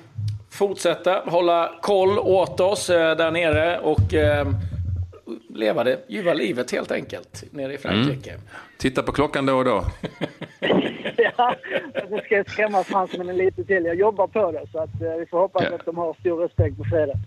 fortsätta 0.51 1.23
hålla 1.27 1.73
koll 1.83 2.19
åt 2.19 2.61
oss 2.61 2.91
eh, 2.91 3.17
där 3.17 3.31
nere 3.31 3.79
och 3.79 4.15
eh, 4.15 4.47
leva 5.49 5.85
det 5.85 5.99
ljuva 6.09 6.35
livet 6.35 6.71
helt 6.71 6.93
enkelt 6.93 7.45
nere 7.53 7.75
i 7.75 7.79
Frankrike. 7.79 8.31
Mm. 8.31 8.43
Titta 8.79 9.03
på 9.03 9.13
klockan 9.13 9.47
då 9.47 9.57
och 9.57 9.65
då. 9.65 9.85
ja, 11.17 11.55
jag 12.11 12.25
ska 12.25 12.45
skrämma 12.45 12.85
fransmännen 12.85 13.37
lite 13.37 13.65
till. 13.65 13.85
Jag 13.85 13.95
jobbar 13.95 14.27
på 14.27 14.53
det 14.53 14.67
så 14.73 14.79
att 14.79 14.91
vi 15.19 15.27
får 15.27 15.39
hoppas 15.39 15.65
ja. 15.71 15.75
att 15.75 15.85
de 15.85 15.97
har 15.97 16.17
stor 16.21 16.43
respekt 16.43 16.77
på 16.77 16.85
fredag. 16.85 17.19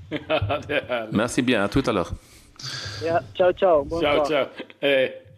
Merci 1.12 1.42
bien, 1.42 1.62
à 1.62 1.68
tout 1.68 1.88
à 1.88 1.92
l'heure. 1.92 2.16
Ja, 3.04 3.22
ciao 3.36 3.54
ciao. 3.54 3.84
Bon 3.84 4.00
ciao, 4.00 4.26
ciao. 4.26 4.46
Hej. 4.80 5.29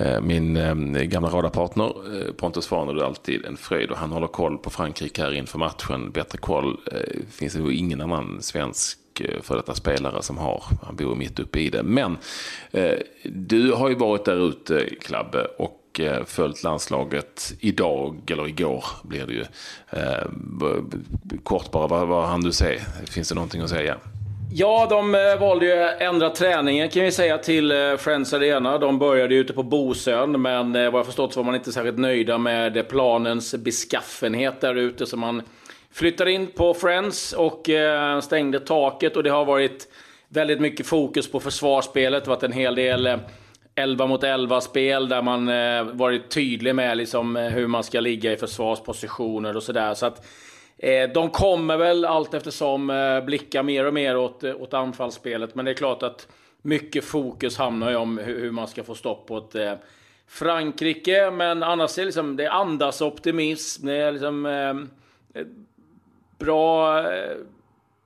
Eh, 0.00 0.20
min 0.20 0.56
eh, 0.56 1.02
gamla 1.02 1.28
radarpartner 1.28 1.84
eh, 1.86 2.32
Pontus 2.32 2.66
Farner 2.66 2.94
är 2.94 3.04
alltid 3.04 3.44
en 3.44 3.56
fröjd 3.56 3.90
och 3.90 3.96
han 3.96 4.12
håller 4.12 4.26
koll 4.26 4.58
på 4.58 4.70
Frankrike 4.70 5.22
här 5.22 5.32
inför 5.32 5.58
matchen. 5.58 6.10
Bättre 6.10 6.38
koll 6.38 6.76
finns 7.30 7.52
det 7.52 7.58
nog 7.58 7.72
ingen 7.72 8.00
annan 8.00 8.42
svensk 8.42 8.98
för 9.42 9.56
detta 9.56 9.74
spelare 9.74 10.22
som 10.22 10.38
har. 10.38 10.64
Han 10.82 10.96
bor 10.96 11.14
mitt 11.14 11.38
uppe 11.38 11.60
i 11.60 11.70
det. 11.70 11.82
Men 11.82 12.16
du 13.24 13.72
har 13.72 13.88
ju 13.88 13.94
varit 13.94 14.24
där 14.24 14.48
ute, 14.48 14.88
Klabbe, 15.00 15.44
och 15.44 16.00
följt 16.26 16.62
landslaget 16.62 17.54
idag, 17.60 18.30
eller 18.30 18.48
igår 18.48 18.84
blir 19.02 19.26
det 19.26 19.32
ju. 19.32 19.44
kort 21.42 21.70
bara, 21.70 21.86
vad, 21.86 22.08
vad 22.08 22.28
hann 22.28 22.40
du 22.40 22.52
se? 22.52 22.80
Finns 23.04 23.28
det 23.28 23.34
någonting 23.34 23.60
att 23.60 23.70
säga? 23.70 23.96
Ja, 24.52 24.86
de 24.90 25.14
eh, 25.14 25.40
valde 25.40 25.66
ju 25.66 25.82
att 25.82 26.00
ändra 26.00 26.30
träningen 26.30 26.88
kan 26.88 27.02
vi 27.02 27.12
säga 27.12 27.38
till 27.38 27.72
eh, 27.72 27.96
Friends 27.96 28.32
Arena. 28.32 28.78
De 28.78 28.98
började 28.98 29.34
ute 29.34 29.52
på 29.52 29.62
Bosön, 29.62 30.42
men 30.42 30.76
eh, 30.76 30.90
vad 30.90 30.98
jag 30.98 31.06
förstått 31.06 31.32
så 31.32 31.40
var 31.40 31.44
man 31.44 31.54
inte 31.54 31.72
särskilt 31.72 31.98
nöjda 31.98 32.38
med 32.38 32.88
planens 32.88 33.54
beskaffenhet 33.54 34.60
där 34.60 34.74
ute. 34.74 35.06
Så 35.06 35.16
man 35.16 35.42
flyttade 35.92 36.32
in 36.32 36.46
på 36.46 36.74
Friends 36.74 37.32
och 37.32 37.70
stängde 38.22 38.60
taket 38.60 39.16
och 39.16 39.22
det 39.22 39.30
har 39.30 39.44
varit 39.44 39.88
väldigt 40.28 40.60
mycket 40.60 40.86
fokus 40.86 41.30
på 41.30 41.40
försvarsspelet. 41.40 42.24
Det 42.24 42.30
har 42.30 42.36
varit 42.36 42.42
en 42.42 42.52
hel 42.52 42.74
del 42.74 43.18
11 43.74 44.06
mot 44.06 44.24
11 44.24 44.60
spel 44.60 45.08
där 45.08 45.22
man 45.22 45.46
varit 45.96 46.30
tydlig 46.30 46.74
med 46.74 46.96
liksom, 46.96 47.36
hur 47.36 47.66
man 47.66 47.84
ska 47.84 48.00
ligga 48.00 48.32
i 48.32 48.36
försvarspositioner 48.36 49.56
och 49.56 49.62
sådär. 49.62 49.94
Så 49.94 50.06
att 50.06 50.26
Eh, 50.82 51.10
de 51.10 51.30
kommer 51.30 51.76
väl 51.76 52.04
allt 52.04 52.34
eftersom 52.34 52.90
eh, 52.90 53.24
blicka 53.24 53.62
mer 53.62 53.86
och 53.86 53.94
mer 53.94 54.16
åt, 54.16 54.44
eh, 54.44 54.62
åt 54.62 54.74
anfallsspelet. 54.74 55.54
Men 55.54 55.64
det 55.64 55.70
är 55.70 55.74
klart 55.74 56.02
att 56.02 56.28
mycket 56.62 57.04
fokus 57.04 57.58
hamnar 57.58 57.90
ju 57.90 57.96
om 57.96 58.18
hur, 58.18 58.40
hur 58.40 58.50
man 58.50 58.68
ska 58.68 58.84
få 58.84 58.94
stopp 58.94 59.26
på 59.26 59.38
ett 59.38 59.54
eh, 59.54 59.72
Frankrike. 60.26 61.30
Men 61.30 61.62
annars 61.62 61.98
är 61.98 62.02
det, 62.02 62.06
liksom, 62.06 62.36
det 62.36 62.50
andas 62.50 63.00
optimism. 63.00 63.86
Det 63.86 63.94
är 63.94 64.12
liksom 64.12 64.46
eh, 64.46 65.40
eh 65.40 65.46
bra 66.38 66.98
eh, 67.12 67.36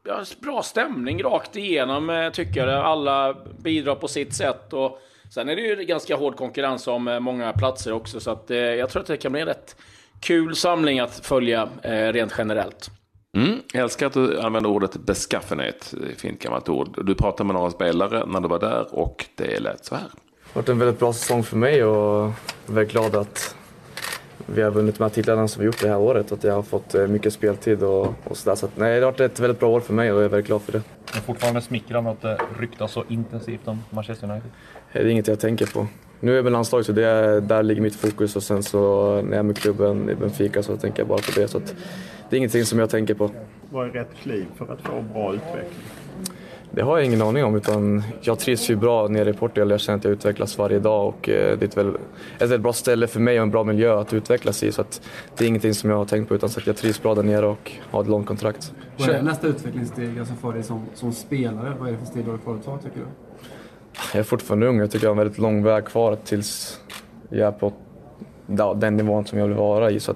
ja, 0.05 0.25
bra 0.41 0.63
stämning 0.63 1.23
rakt 1.23 1.57
igenom 1.57 2.31
tycker 2.35 2.67
jag. 2.67 2.85
Alla 2.85 3.37
bidrar 3.59 3.95
på 3.95 4.09
sitt 4.09 4.35
sätt. 4.35 4.73
Och 4.73 5.01
sen 5.35 5.49
är 5.49 5.57
det 5.57 5.63
ju 5.63 5.75
ganska 5.75 6.17
hård 6.17 6.37
konkurrens 6.37 6.87
om 6.87 7.09
eh, 7.09 7.21
många 7.21 7.53
platser 7.53 7.93
också. 7.93 8.21
Så 8.21 8.31
att, 8.31 8.51
eh, 8.51 8.59
jag 8.59 8.91
tror 8.91 9.03
att 9.03 9.09
det 9.09 9.17
kan 9.17 9.33
bli 9.33 9.41
en 9.41 9.47
rätt 9.47 9.77
kul 10.25 10.57
samling 10.57 11.01
att 11.01 11.27
följa 11.27 11.69
eh, 11.83 11.91
rent 11.91 12.35
generellt. 12.39 12.91
Mm, 13.37 13.59
jag 13.73 13.83
älskar 13.83 14.07
att 14.07 14.13
du 14.13 14.41
använder 14.41 14.71
ordet 14.71 14.97
beskaffenhet. 14.97 15.95
Fint 16.17 16.43
gammalt 16.43 16.69
ord. 16.69 17.07
Du 17.07 17.15
pratade 17.15 17.47
med 17.47 17.55
några 17.55 17.71
spelare 17.71 18.27
när 18.27 18.41
du 18.41 18.49
var 18.49 18.59
där 18.59 18.95
och 18.95 19.27
det 19.35 19.61
lät 19.61 19.85
så 19.85 19.95
här. 19.95 20.05
Det 20.05 20.51
har 20.53 20.63
varit 20.63 20.69
en 20.69 20.79
väldigt 20.79 20.99
bra 20.99 21.13
säsong 21.13 21.43
för 21.43 21.57
mig 21.57 21.85
och 21.85 21.97
jag 21.97 22.33
är 22.69 22.73
väldigt 22.73 22.93
glad 22.93 23.15
att 23.15 23.57
vi 24.47 24.63
har 24.63 24.71
vunnit 24.71 24.99
de 24.99 25.03
här 25.03 25.11
titlarna 25.11 25.49
som 25.49 25.61
vi 25.61 25.67
gjort 25.67 25.81
det 25.83 25.89
här 25.89 25.99
året. 25.99 26.33
Att 26.33 26.45
jag 26.45 26.55
har 26.55 26.63
fått 26.63 26.95
eh, 26.95 27.07
mycket 27.07 27.33
speltid 27.33 27.83
och, 27.83 28.15
och 28.25 28.37
sådär. 28.37 28.57
Så 28.57 28.67
att, 28.67 28.77
nej, 28.77 29.01
det 29.01 29.07
har 29.07 29.13
varit 29.13 29.21
ett 29.21 29.41
väldigt 29.41 29.61
bra 29.61 29.69
år 29.69 29.81
för 29.81 29.95
mig 29.95 30.13
och 30.13 30.19
jag 30.19 30.25
är 30.25 30.29
väldigt 30.29 30.47
glad 30.47 30.63
för 30.63 30.73
det. 30.73 30.83
Det 31.13 31.19
är 31.19 31.23
fortfarande 31.23 31.61
smickrande 31.61 32.11
att 32.11 32.23
det 32.23 32.39
ryktas 32.59 32.93
så 32.93 33.05
intensivt 33.09 33.69
om 33.69 33.79
Manchester 33.91 34.31
United? 34.31 34.51
Det 34.93 34.99
är 34.99 35.07
inget 35.07 35.29
jag 35.29 35.41
tänker 35.41 35.67
på. 35.67 35.87
Nu 36.21 36.33
är 36.33 36.37
jag 36.37 36.45
med 36.45 36.53
landslaget 36.53 36.87
så 36.87 36.93
det 36.93 37.07
är, 37.07 37.41
där 37.41 37.63
ligger 37.63 37.83
mitt 37.83 37.97
fokus 37.97 38.37
och 38.37 38.43
sen 38.43 38.63
så 38.63 39.13
när 39.23 39.31
jag 39.31 39.39
är 39.39 39.43
med 39.43 39.59
klubben 39.59 40.11
i 40.11 40.15
Benfica 40.15 40.63
så 40.63 40.77
tänker 40.77 41.01
jag 41.01 41.09
bara 41.09 41.19
på 41.19 41.41
det. 41.41 41.49
Så 41.49 41.59
att, 41.59 41.75
det 42.31 42.37
är 42.37 42.39
ingenting 42.39 42.65
som 42.65 42.79
jag 42.79 42.91
tänker 42.91 43.15
på. 43.15 43.31
Vad 43.71 43.87
är 43.87 43.91
rätt 43.91 44.11
kliv 44.23 44.47
för 44.57 44.73
att 44.73 44.81
få 44.81 45.03
bra 45.13 45.35
utveckling? 45.35 45.81
Det 46.75 46.83
har 46.83 46.99
jag 46.99 47.07
ingen 47.07 47.23
aning 47.23 47.45
om. 47.45 47.55
Utan 47.55 48.03
jag 48.21 48.39
trivs 48.39 48.71
ju 48.71 48.77
bra 48.77 49.09
nere 49.09 49.31
i 49.31 49.33
Portugal. 49.33 49.71
Jag 49.71 49.81
känner 49.81 49.99
att 49.99 50.05
jag 50.05 50.13
utvecklas 50.13 50.59
varje 50.59 50.79
dag 50.79 51.09
och 51.09 51.29
eh, 51.29 51.59
det 51.59 51.65
är 51.65 51.69
ett 51.69 51.77
väldigt, 51.77 52.01
ett 52.37 52.43
väldigt 52.43 52.61
bra 52.61 52.73
ställe 52.73 53.07
för 53.07 53.21
mig 53.21 53.39
och 53.39 53.43
en 53.43 53.51
bra 53.51 53.65
miljö 53.65 54.01
att 54.01 54.15
utvecklas 54.15 54.63
i. 54.63 54.73
Så 54.73 54.81
att 54.81 55.01
det 55.37 55.45
är 55.45 55.49
ingenting 55.49 55.75
som 55.75 55.91
jag 55.91 55.97
har 55.97 56.05
tänkt 56.05 56.29
på 56.29 56.35
utan 56.35 56.49
så 56.49 56.61
att 56.61 56.67
jag 56.67 56.77
trivs 56.77 57.03
bra 57.03 57.15
där 57.15 57.23
nere 57.23 57.47
och 57.47 57.73
har 57.91 58.01
ett 58.03 58.09
långt 58.09 58.27
kontrakt. 58.27 58.73
Vad 58.97 59.09
är 59.09 59.23
nästa 59.23 59.47
utvecklingssteg 59.47 60.19
alltså 60.19 60.35
för 60.35 60.53
dig 60.53 60.63
som, 60.63 60.87
som 60.95 61.13
spelare? 61.13 61.73
Vad 61.79 61.89
är 61.89 61.93
det 61.93 61.99
för 61.99 62.07
steg 62.07 62.25
du 62.25 62.31
har 62.31 62.39
kvar 62.39 62.55
att 62.55 62.65
ta 62.65 62.79
tycker 62.79 63.01
du? 63.01 63.07
Jag 64.13 64.21
är 64.21 64.25
fortfarande 64.25 64.67
ung. 64.67 64.79
Jag 64.79 64.91
tycker 64.91 65.07
jag 65.07 65.11
har 65.11 65.15
en 65.15 65.19
väldigt 65.19 65.39
lång 65.39 65.63
väg 65.63 65.85
kvar 65.85 66.17
tills 66.25 66.81
jag 67.29 67.49
är 67.49 67.53
på 67.53 67.73
den 68.77 68.97
nivån 68.97 69.27
som 69.27 69.39
jag 69.39 69.47
vill 69.47 69.57
vara 69.57 69.91
i. 69.91 70.01
Så 70.01 70.15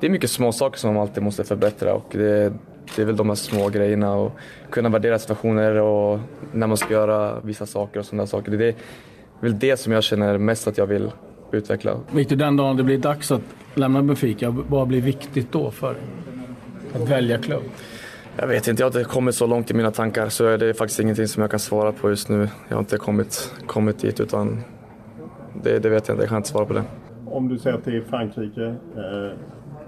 det 0.00 0.06
är 0.06 0.10
mycket 0.10 0.30
små 0.30 0.52
saker 0.52 0.78
som 0.78 0.94
man 0.94 1.02
alltid 1.02 1.22
måste 1.22 1.44
förbättra 1.44 1.94
och 1.94 2.06
det, 2.10 2.52
det 2.96 3.02
är 3.02 3.06
väl 3.06 3.16
de 3.16 3.28
här 3.28 3.34
små 3.34 3.68
grejerna 3.68 4.14
och 4.14 4.32
kunna 4.70 4.88
värdera 4.88 5.18
situationer 5.18 5.74
och 5.74 6.20
när 6.52 6.66
man 6.66 6.76
ska 6.76 6.92
göra 6.92 7.40
vissa 7.40 7.66
saker 7.66 8.00
och 8.00 8.06
sådana 8.06 8.26
saker. 8.26 8.52
Det 8.52 8.68
är 8.68 8.74
väl 9.40 9.58
det 9.58 9.76
som 9.76 9.92
jag 9.92 10.02
känner 10.02 10.38
mest 10.38 10.68
att 10.68 10.78
jag 10.78 10.86
vill 10.86 11.10
utveckla. 11.52 11.96
Victor, 12.10 12.36
den 12.36 12.56
dagen 12.56 12.76
det 12.76 12.82
blir 12.82 12.98
dags 12.98 13.30
att 13.30 13.42
lämna 13.74 14.02
Benfica, 14.02 14.50
vad 14.68 14.88
blir 14.88 15.00
viktigt 15.00 15.52
då 15.52 15.70
för 15.70 15.94
att 16.94 17.08
välja 17.08 17.38
klubb? 17.38 17.62
Jag 18.36 18.46
vet 18.46 18.68
inte, 18.68 18.82
jag 18.82 18.90
har 18.90 18.98
inte 19.00 19.10
kommit 19.10 19.34
så 19.34 19.46
långt 19.46 19.70
i 19.70 19.74
mina 19.74 19.90
tankar 19.90 20.28
så 20.28 20.46
är 20.46 20.58
det 20.58 20.74
faktiskt 20.74 21.00
ingenting 21.00 21.28
som 21.28 21.40
jag 21.40 21.50
kan 21.50 21.60
svara 21.60 21.92
på 21.92 22.10
just 22.10 22.28
nu. 22.28 22.48
Jag 22.68 22.76
har 22.76 22.80
inte 22.80 22.96
kommit, 22.96 23.54
kommit 23.66 23.98
dit 23.98 24.20
utan 24.20 24.60
det, 25.62 25.78
det 25.78 25.88
vet 25.88 26.08
jag 26.08 26.14
inte, 26.14 26.22
jag 26.22 26.28
kan 26.28 26.36
inte 26.36 26.48
svara 26.48 26.64
på 26.64 26.72
det. 26.72 26.82
Om 27.26 27.48
du 27.48 27.58
ser 27.58 27.78
till 27.78 28.02
Frankrike, 28.04 28.64
eh, 28.96 29.36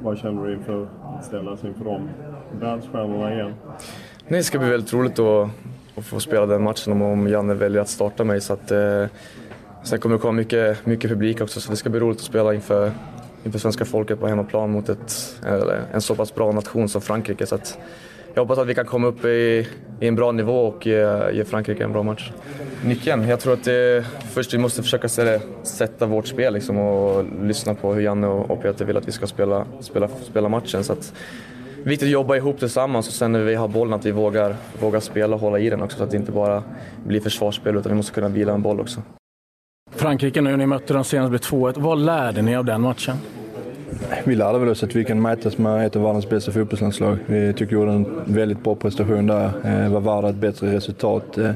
vad 0.01 0.19
känner 0.19 0.47
du 0.47 0.55
inför 0.55 0.89
att 1.05 1.25
ställas 1.25 1.65
inför 1.65 1.85
de 1.85 2.09
världsstjärnorna 2.61 3.35
igen? 3.35 3.55
Nej, 4.29 4.39
det 4.39 4.45
ska 4.45 4.59
bli 4.59 4.69
väldigt 4.69 4.93
roligt 4.93 5.19
att, 5.19 5.49
att 5.97 6.05
få 6.05 6.21
spela 6.21 6.47
den 6.47 6.63
matchen 6.63 7.03
om, 7.03 7.29
Janne 7.29 7.55
väljer 7.55 7.81
att 7.81 7.89
starta 7.89 8.25
mig. 8.25 8.41
Så 8.41 8.53
att, 8.53 8.71
eh, 8.71 9.05
sen 9.83 9.99
kommer 9.99 10.17
det 10.17 10.23
komma 10.23 10.33
mycket, 10.33 10.87
mycket 10.87 11.11
publik 11.11 11.41
också 11.41 11.61
så 11.61 11.71
det 11.71 11.77
ska 11.77 11.91
bli 11.91 12.01
roligt 12.01 12.19
att 12.19 12.25
spela 12.25 12.55
inför, 12.55 12.93
inför 13.45 13.59
svenska 13.59 13.85
folket 13.85 14.21
på 14.21 14.27
hemmaplan 14.27 14.71
mot 14.71 14.89
ett, 14.89 15.41
eller, 15.47 15.81
en 15.93 16.01
så 16.01 16.15
pass 16.15 16.35
bra 16.35 16.53
nation 16.53 16.89
som 16.89 17.01
Frankrike. 17.01 17.47
Så 17.47 17.55
att, 17.55 17.79
jag 18.35 18.43
hoppas 18.43 18.59
att 18.59 18.67
vi 18.67 18.75
kan 18.75 18.87
komma 18.87 19.07
upp 19.07 19.25
i, 19.25 19.69
i 20.01 20.09
en 20.09 20.15
bra 20.15 20.33
nivå 20.33 20.67
och 20.67 20.87
ge, 20.87 21.31
ge, 21.33 21.45
Frankrike 21.45 21.85
en 21.85 21.93
bra 21.93 22.03
match. 22.03 22.33
Nyckeln? 22.85 23.29
Jag 23.29 23.41
tror 23.41 23.53
att 23.53 23.65
det, 23.65 24.05
först 24.31 24.55
vi 24.55 24.59
måste 24.59 24.83
försöka 24.83 25.09
sätta 25.63 26.07
vårt 26.07 26.27
spel 26.27 26.55
liksom, 26.55 26.79
och 26.79 27.25
lyssna 27.43 27.75
på 27.75 27.95
hur 27.95 28.03
Janne 28.03 28.27
och 28.27 28.63
Peter 28.63 28.85
vill 28.85 28.97
att 28.97 29.09
vi 29.09 29.13
ska 29.13 29.27
spela, 29.27 29.67
spela, 29.81 30.09
spela 30.09 30.49
matchen. 30.49 30.85
Så 30.85 30.93
att, 30.93 31.15
viktigt 31.85 32.07
att 32.07 32.13
jobba 32.13 32.37
ihop 32.37 32.59
tillsammans 32.59 33.09
och 33.09 33.15
sen 33.15 33.33
när 33.33 33.41
vi 33.41 33.55
har 33.55 33.69
bollen 33.69 33.93
att 33.93 34.07
vi 34.07 34.11
vågar, 34.11 34.57
vågar 34.81 35.01
spela 35.01 35.35
och 35.35 35.41
hålla 35.41 35.59
i 35.59 35.71
den 35.71 35.83
också 35.83 35.99
så 35.99 36.05
att 36.05 36.11
det 36.11 36.17
inte 36.17 36.33
bara 36.33 36.63
blir 37.07 37.21
försvarsspel 37.21 37.77
utan 37.77 37.93
vi 37.93 37.97
måste 37.97 38.13
kunna 38.13 38.29
vila 38.29 38.53
en 38.53 38.63
boll 38.63 38.81
också. 38.81 39.03
Frankrike 39.91 40.41
nu, 40.41 40.57
ni 40.57 40.67
mötte 40.67 40.95
dem 40.95 41.05
senast 41.05 41.31
blev 41.31 41.41
2-1. 41.41 41.81
Vad 41.81 41.99
lärde 41.99 42.43
ni 42.43 42.57
av 42.57 42.65
den 42.65 42.81
matchen? 42.81 43.17
Vi 44.25 44.35
lärde 44.35 44.59
väl 44.59 44.69
oss 44.69 44.83
att 44.83 44.97
vi 44.97 45.05
kan 45.05 45.23
mätas 45.23 45.59
med 45.59 45.87
ett 45.87 45.97
av 45.97 46.03
världens 46.03 46.29
bästa 46.29 46.53
fotbollslandslag. 46.53 47.19
Vi 47.27 47.53
tycker 47.53 47.67
vi 47.67 47.83
gjorde 47.83 47.93
en 47.93 48.07
väldigt 48.25 48.65
bra 48.65 48.75
prestation 48.75 49.27
där. 49.27 49.51
Eh, 49.65 49.93
var 49.93 50.01
värda 50.01 50.29
ett 50.29 50.37
bättre 50.37 50.77
resultat. 50.77 51.39
Eh, 51.39 51.47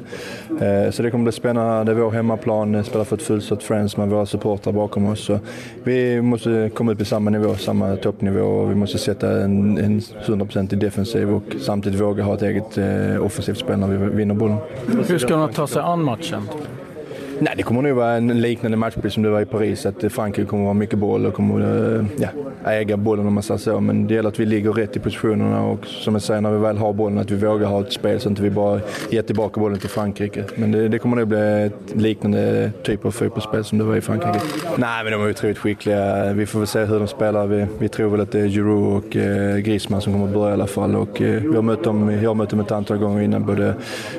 eh, 0.69 0.91
så 0.91 1.03
det 1.03 1.11
kommer 1.11 1.25
bli 1.25 1.33
spännande. 1.33 1.85
Det 1.85 1.99
är 1.99 2.03
vår 2.03 2.11
hemmaplan. 2.11 2.85
Spela 2.85 3.05
för 3.05 3.17
ett 3.17 3.23
fullsatt 3.23 3.63
Friends 3.63 3.97
med 3.97 4.09
våra 4.09 4.27
supportrar 4.27 4.73
bakom 4.73 5.07
oss. 5.07 5.25
Så 5.25 5.39
vi 5.85 6.23
måste 6.23 6.71
komma 6.75 6.93
upp 6.93 7.01
i 7.01 7.05
samma 7.05 7.31
nivå, 7.31 7.55
samma 7.55 7.97
toppnivå. 7.97 8.47
Och 8.47 8.71
vi 8.71 8.75
måste 8.75 8.99
sätta 8.99 9.43
en, 9.43 9.79
en 9.79 10.01
100% 10.01 10.75
i 10.75 10.77
defensiv 10.77 11.35
och 11.35 11.57
samtidigt 11.61 12.01
våga 12.01 12.25
ha 12.25 12.35
ett 12.35 12.43
eget 12.43 12.79
eh, 12.79 13.25
offensivt 13.25 13.59
spel 13.59 13.79
när 13.79 13.89
vi 13.89 14.17
vinner 14.17 14.35
bollen. 14.35 14.57
Hur 15.09 15.19
ska 15.19 15.37
de 15.37 15.53
ta 15.53 15.67
sig 15.67 15.83
an 15.83 16.03
matchen? 16.03 16.43
Nej, 17.41 17.55
det 17.57 17.63
kommer 17.63 17.83
nog 17.83 17.97
vara 17.97 18.13
en 18.13 18.41
liknande 18.41 18.77
matchbild 18.77 19.13
som 19.13 19.23
det 19.23 19.31
var 19.31 19.41
i 19.41 19.45
Paris. 19.45 19.87
Att 19.87 20.13
Frankrike 20.13 20.49
kommer 20.49 20.63
att 20.63 20.69
ha 20.69 20.75
mycket 20.75 20.99
boll 20.99 21.27
och 21.27 21.35
kommer 21.35 21.61
eh, 21.99 22.05
ja, 22.19 22.29
äga 22.71 22.97
bollen 22.97 23.27
om 23.27 23.35
man 23.35 23.43
säger 23.43 23.59
så. 23.59 23.81
Men 23.81 24.07
det 24.07 24.15
gäller 24.15 24.29
att 24.29 24.41
vi 24.41 24.47
ligger 24.47 24.73
rätt 24.73 24.97
i 24.97 25.01
positionerna 25.01 25.63
och 25.63 25.87
som 25.87 26.15
jag 26.15 26.23
säger, 26.23 26.41
när 26.41 26.51
vi 26.51 26.59
väl 26.59 26.77
har 26.77 26.93
bollen, 26.93 27.19
att 27.19 27.31
vi 27.31 27.37
vågar 27.47 27.67
ha 27.67 27.81
ett 27.81 27.93
spel 27.93 28.21
så 28.21 28.33
att 28.33 28.39
vi 28.39 28.51
bara 28.51 28.81
ger 29.11 29.23
tillbaka 29.23 29.61
bollen 29.61 29.79
till 29.79 29.89
Frankrike. 29.89 30.45
Men 30.55 30.73
det, 30.73 30.89
det 30.89 30.99
kommer 30.99 31.17
nog 31.17 31.29
bli 31.29 31.63
ett 31.63 31.97
liknande 31.97 32.71
typ 32.83 33.05
av 33.05 33.11
fotbollsspel 33.11 33.65
som 33.65 33.79
det 33.79 33.85
var 33.85 33.97
i 33.97 34.01
Frankrike. 34.01 34.41
Nej, 34.77 35.05
men 35.05 35.13
de 35.13 35.23
är 35.23 35.31
otroligt 35.31 35.59
skickliga. 35.59 36.33
Vi 36.33 36.47
får 36.47 36.59
väl 36.59 36.69
se 36.69 36.85
hur 36.85 36.99
de 36.99 37.09
spelar. 37.09 37.47
Vi, 37.47 37.67
vi 37.79 37.89
tror 37.89 38.11
väl 38.11 38.21
att 38.21 38.33
det 38.33 38.41
är 38.41 38.49
Giroud 38.49 38.97
och 38.97 39.17
eh, 39.17 39.57
Griezmann 39.57 40.01
som 40.01 40.13
kommer 40.13 40.27
att 40.27 40.35
börja 40.35 40.51
i 40.51 40.53
alla 40.53 40.67
fall. 40.67 40.97
Och, 40.97 41.23
eh, 41.23 41.43
vi 41.43 41.55
har 41.55 41.63
mött 41.63 41.85
dem, 41.85 42.11
jag 42.23 42.31
har 42.31 42.35
mött 42.35 42.51
dem 42.51 42.61
ett 42.61 42.73
antal 42.73 42.99
gånger 42.99 43.23
innan, 43.23 43.47
både 43.47 43.75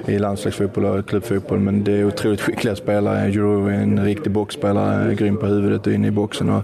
i 0.06 0.20
landslagsfotboll 0.20 0.86
och 0.86 1.06
klubbfotboll. 1.10 1.60
Men 1.60 1.84
det 1.84 1.92
är 1.92 2.06
otroligt 2.06 2.42
skickliga 2.48 2.76
spelare 2.76 3.07
boxspelare. 3.08 3.32
Giroud 3.32 3.68
är 3.68 3.74
en 3.74 4.06
riktig 4.06 4.32
boxspelare, 4.32 5.16
grym 5.16 5.38
på 5.38 5.46
huvudet 5.46 5.88
och 5.88 5.94
inne 5.94 6.08
i 6.08 6.12
boxen. 6.12 6.50
Och, 6.50 6.64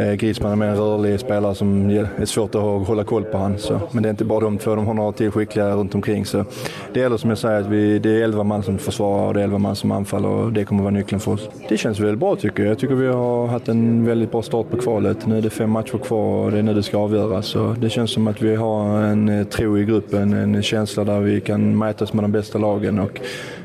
eh, 0.00 0.12
Griezmann 0.12 0.52
är 0.52 0.56
mer 0.56 0.66
en 0.66 0.76
rörlig 0.76 1.20
spelare 1.20 1.54
som 1.54 1.90
är 1.90 2.24
svårt 2.24 2.54
att 2.54 2.62
hålla 2.62 3.04
koll 3.04 3.24
på. 3.24 3.38
Han, 3.38 3.58
så. 3.58 3.80
Men 3.92 4.02
det 4.02 4.08
är 4.08 4.10
inte 4.10 4.24
bara 4.24 4.40
de 4.40 4.58
två, 4.58 4.74
de 4.74 4.86
har 4.86 4.94
några 4.94 5.12
till 5.12 5.30
skickliga 5.30 5.74
runt 5.74 5.94
omkring. 5.94 6.24
Så 6.24 6.44
det 6.92 7.00
gäller 7.00 7.16
som 7.16 7.30
jag 7.30 7.38
säger 7.38 7.60
att 7.60 7.66
vi, 7.66 7.98
det 7.98 8.10
är 8.10 8.24
11 8.24 8.44
man 8.44 8.62
som 8.62 8.78
försvarar 8.78 9.26
och 9.26 9.34
det 9.34 9.40
är 9.40 9.44
11 9.44 9.58
man 9.58 9.76
som 9.76 9.92
anfaller 9.92 10.28
och 10.28 10.52
det 10.52 10.64
kommer 10.64 10.82
vara 10.82 10.94
nyckeln 10.94 11.20
för 11.20 11.32
oss. 11.32 11.48
Det 11.68 11.76
känns 11.76 12.00
väldigt 12.00 12.18
bra 12.18 12.36
tycker 12.36 12.62
jag. 12.62 12.70
Jag 12.70 12.78
tycker 12.78 12.94
vi 12.94 13.06
har 13.06 13.46
haft 13.46 13.68
en 13.68 14.06
väldigt 14.06 14.30
bra 14.30 14.42
start 14.42 14.70
på 14.70 14.76
kvalet. 14.76 15.26
Nu 15.26 15.38
är 15.38 15.42
det 15.42 15.50
fem 15.50 15.70
matcher 15.70 15.98
kvar 15.98 16.44
och 16.44 16.50
det 16.50 16.58
är 16.58 16.62
nu 16.62 16.74
det 16.74 16.82
ska 16.82 16.98
avgöras. 16.98 17.46
Så 17.46 17.74
det 17.78 17.90
känns 17.90 18.10
som 18.10 18.28
att 18.28 18.42
vi 18.42 18.54
har 18.56 19.02
en 19.02 19.28
eh, 19.28 19.46
tro 19.46 19.78
i 19.78 19.84
gruppen, 19.84 20.32
en 20.32 20.62
känsla 20.62 21.04
där 21.04 21.20
vi 21.20 21.40
kan 21.40 21.78
mätas 21.78 22.12
med 22.12 22.24
de 22.24 22.32
bästa 22.32 22.58
lagen. 22.58 22.98
Och 22.98 23.20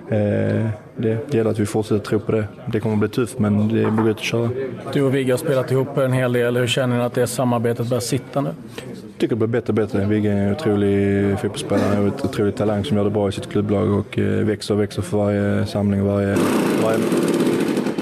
det, 0.09 1.33
gäller 1.33 1.51
att 1.51 1.59
vi 1.59 1.65
fortsätter 1.65 2.05
tro 2.05 2.19
på 2.19 2.31
det. 2.31 2.47
Det 2.71 2.79
kommer 2.79 2.95
att 2.95 2.99
bli 2.99 3.09
tufft, 3.09 3.39
men 3.39 3.67
det 3.67 3.81
är 3.81 3.91
bara 3.91 4.11
att 4.11 4.19
köra. 4.19 4.49
Du 4.93 5.01
och 5.01 5.15
Vigge 5.15 5.33
har 5.33 5.37
spelat 5.37 5.71
ihop 5.71 5.97
en 5.97 6.13
hel 6.13 6.33
del. 6.33 6.57
Hur 6.57 6.67
känner 6.67 6.97
ni 6.97 7.03
att 7.03 7.13
det 7.13 7.27
samarbetet 7.27 7.89
börjar 7.89 8.01
sitta 8.01 8.41
nu? 8.41 8.49
Jag 8.85 9.19
tycker 9.19 9.35
det 9.35 9.47
blir 9.47 9.47
bättre 9.47 9.71
och 9.71 9.75
bättre. 9.75 10.05
Vigge 10.05 10.31
är 10.31 10.47
en 10.47 10.51
otrolig 10.51 11.39
fotbollsspelare 11.39 12.01
och 12.01 12.07
ett 12.07 12.25
otrolig 12.25 12.55
talang 12.55 12.83
som 12.83 12.97
gör 12.97 13.03
det 13.03 13.09
bra 13.09 13.29
i 13.29 13.31
sitt 13.31 13.49
klubblag 13.49 13.91
och 13.91 14.19
eh, 14.19 14.25
växer 14.25 14.73
och 14.73 14.81
växer 14.81 15.01
för 15.01 15.17
varje 15.17 15.65
samling 15.65 16.01
och 16.01 16.07
varje, 16.07 16.37
varje, 16.83 16.99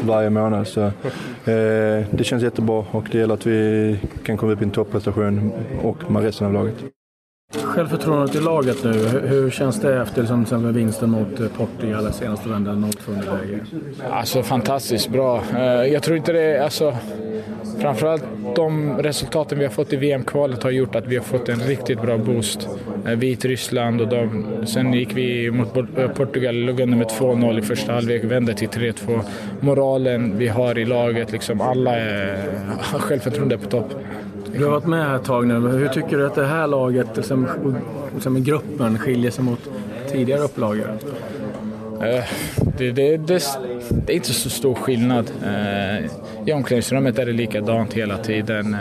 varje 0.06 0.30
månad. 0.30 0.68
Så, 0.68 0.82
eh, 0.82 0.92
det 2.12 2.24
känns 2.24 2.44
jättebra 2.44 2.86
och 2.92 3.08
det 3.12 3.18
gäller 3.18 3.34
att 3.34 3.48
vi 3.48 3.98
kan 4.24 4.38
komma 4.38 4.52
upp 4.52 4.62
i 4.62 4.64
en 4.64 4.72
topprestation 4.72 5.52
och 5.82 6.12
med 6.12 6.24
resten 6.24 6.48
av 6.48 6.54
laget. 6.54 6.76
Självförtroendet 7.62 8.36
i 8.36 8.40
laget 8.40 8.84
nu, 8.84 8.94
hur 9.28 9.50
känns 9.50 9.80
det 9.80 10.02
efter 10.02 10.22
liksom, 10.22 10.74
vinsten 10.74 11.10
mot 11.10 11.40
eh, 11.40 11.48
Portugal 11.48 12.14
senaste 12.14 12.50
vändan, 12.50 12.86
0-2 12.86 13.12
underläge? 13.12 13.60
Alltså 14.12 14.44
fantastiskt 14.44 15.10
bra. 15.10 15.44
Eh, 15.56 15.64
jag 15.64 16.04
tror 16.04 16.18
inte 16.18 16.32
det, 16.32 16.64
alltså 16.64 16.96
framförallt 17.80 18.24
de 18.56 18.98
resultaten 18.98 19.60
vi 19.60 19.66
har 19.66 19.72
fått 19.72 19.94
i 19.94 19.96
VM-kvalet 19.96 20.64
har 20.64 20.72
gjort 20.72 20.96
att 20.96 21.08
vi 21.08 21.16
har 21.16 21.24
fått 21.24 21.50
en 21.50 21.60
riktigt 21.60 22.02
bra 22.02 22.18
boost. 22.18 22.70
Eh, 23.06 23.12
Vitryssland 23.12 24.02
och 24.02 24.08
de, 24.08 24.46
sen 24.66 24.94
gick 24.94 25.18
vi 25.18 25.52
mot 25.52 25.74
Portugal, 26.16 26.56
låg 26.56 26.80
under 26.80 26.98
med 26.98 27.08
2-0 27.08 27.60
i 27.60 27.62
första 27.62 27.94
halvlek, 27.94 28.24
vände 28.24 28.54
till 28.54 28.70
3-2. 28.70 29.22
Moralen 29.60 30.38
vi 30.38 30.48
har 30.48 30.78
i 30.80 30.86
laget, 30.86 31.32
liksom 31.32 31.62
alla 31.62 31.92
har 32.80 33.00
självförtroende 33.00 33.58
på 33.58 33.70
topp. 33.70 33.94
Du 34.58 34.64
har 34.64 34.72
varit 34.72 34.86
med 34.86 35.06
här 35.06 35.16
ett 35.16 35.24
tag 35.24 35.48
nu. 35.48 35.54
Hur 35.54 35.88
tycker 35.88 36.18
du 36.18 36.26
att 36.26 36.36
det 36.36 36.46
här 36.46 36.68
laget, 36.68 37.08
liksom, 37.16 37.48
liksom 38.14 38.44
gruppen, 38.44 39.00
skiljer 39.00 39.32
sig 39.32 39.44
mot 39.44 39.60
tidigare 40.12 40.42
upplagor? 40.42 40.98
Eh, 42.02 42.24
det, 42.78 42.92
det, 42.92 43.18
det, 43.18 43.44
det, 43.90 44.14
är 44.14 44.16
inte 44.16 44.34
så 44.34 44.50
stor 44.50 44.76
skillnad. 44.76 45.32
Eh, 45.46 46.06
I 46.46 46.54
omklädningsrummet 46.54 47.20
är 47.20 47.26
det 47.26 47.32
likadant 47.32 47.94
hela 47.94 48.18
tiden. 48.18 48.74
Eh, 48.74 48.80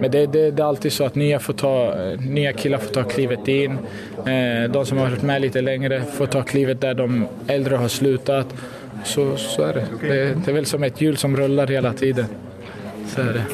men 0.00 0.10
det, 0.10 0.34
är 0.34 0.62
alltid 0.62 0.92
så 0.92 1.04
att 1.04 1.14
nya, 1.14 1.38
får 1.38 1.52
ta, 1.52 1.94
eh, 1.94 2.20
nya 2.20 2.52
killar 2.52 2.78
får 2.78 2.94
ta 2.94 3.02
klivet 3.02 3.48
in. 3.48 3.78
Eh, 4.26 4.70
de 4.70 4.86
som 4.86 4.98
har 4.98 5.10
varit 5.10 5.22
med 5.22 5.42
lite 5.42 5.60
längre 5.60 6.02
får 6.02 6.26
ta 6.26 6.42
klivet 6.42 6.80
där 6.80 6.94
de 6.94 7.26
äldre 7.46 7.76
har 7.76 7.88
slutat. 7.88 8.54
Så, 9.04 9.36
så 9.36 9.62
är 9.62 9.74
det. 9.74 9.86
det. 10.00 10.50
är 10.50 10.52
väl 10.52 10.66
som 10.66 10.82
ett 10.82 11.00
hjul 11.00 11.16
som 11.16 11.36
rullar 11.36 11.66
hela 11.66 11.92
tiden. 11.92 12.26
Så 13.06 13.20
är 13.20 13.32
det. 13.32 13.44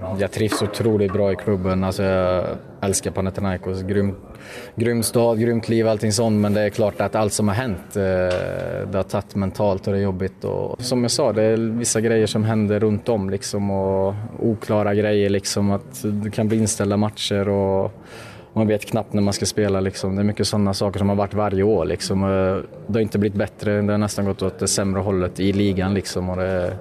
Jag 0.00 0.32
trivs 0.32 0.62
otroligt 0.62 1.12
bra 1.12 1.32
i 1.32 1.36
klubben. 1.36 1.84
Alltså 1.84 2.02
jag 2.02 2.44
älskar 2.80 3.10
Panathinaikos. 3.10 3.82
Grym, 3.82 4.14
grym 4.76 5.02
stad, 5.02 5.40
grymt 5.40 5.68
liv, 5.68 5.88
allting 5.88 6.12
sånt. 6.12 6.40
Men 6.40 6.54
det 6.54 6.60
är 6.60 6.70
klart 6.70 7.00
att 7.00 7.14
allt 7.14 7.32
som 7.32 7.48
har 7.48 7.54
hänt, 7.54 7.96
eh, 7.96 8.02
det 8.90 8.94
har 8.94 9.02
tagit 9.02 9.34
mentalt 9.34 9.86
och 9.86 9.92
det 9.92 9.98
är 9.98 10.02
jobbigt. 10.02 10.44
Och 10.44 10.82
som 10.82 11.02
jag 11.02 11.10
sa, 11.10 11.32
det 11.32 11.42
är 11.42 11.56
vissa 11.56 12.00
grejer 12.00 12.26
som 12.26 12.44
händer 12.44 12.80
runt 12.80 13.08
om 13.08 13.30
liksom 13.30 13.70
och 13.70 14.14
oklara 14.38 14.94
grejer 14.94 15.30
liksom. 15.30 15.70
Att 15.70 16.04
det 16.04 16.30
kan 16.30 16.48
bli 16.48 16.58
inställda 16.58 16.96
matcher 16.96 17.48
och 17.48 17.92
man 18.52 18.66
vet 18.66 18.84
knappt 18.84 19.12
när 19.12 19.22
man 19.22 19.32
ska 19.32 19.46
spela. 19.46 19.80
Liksom. 19.80 20.16
Det 20.16 20.22
är 20.22 20.24
mycket 20.24 20.46
sådana 20.46 20.74
saker 20.74 20.98
som 20.98 21.08
har 21.08 21.16
varit 21.16 21.34
varje 21.34 21.62
år. 21.62 21.84
Liksom. 21.84 22.20
Det 22.86 22.98
har 22.98 23.00
inte 23.00 23.18
blivit 23.18 23.38
bättre, 23.38 23.82
det 23.82 23.92
har 23.92 23.98
nästan 23.98 24.24
gått 24.24 24.42
åt 24.42 24.58
det 24.58 24.68
sämre 24.68 25.00
hållet 25.00 25.40
i 25.40 25.52
ligan. 25.52 25.94
Liksom. 25.94 26.30
Och 26.30 26.36
det, 26.36 26.76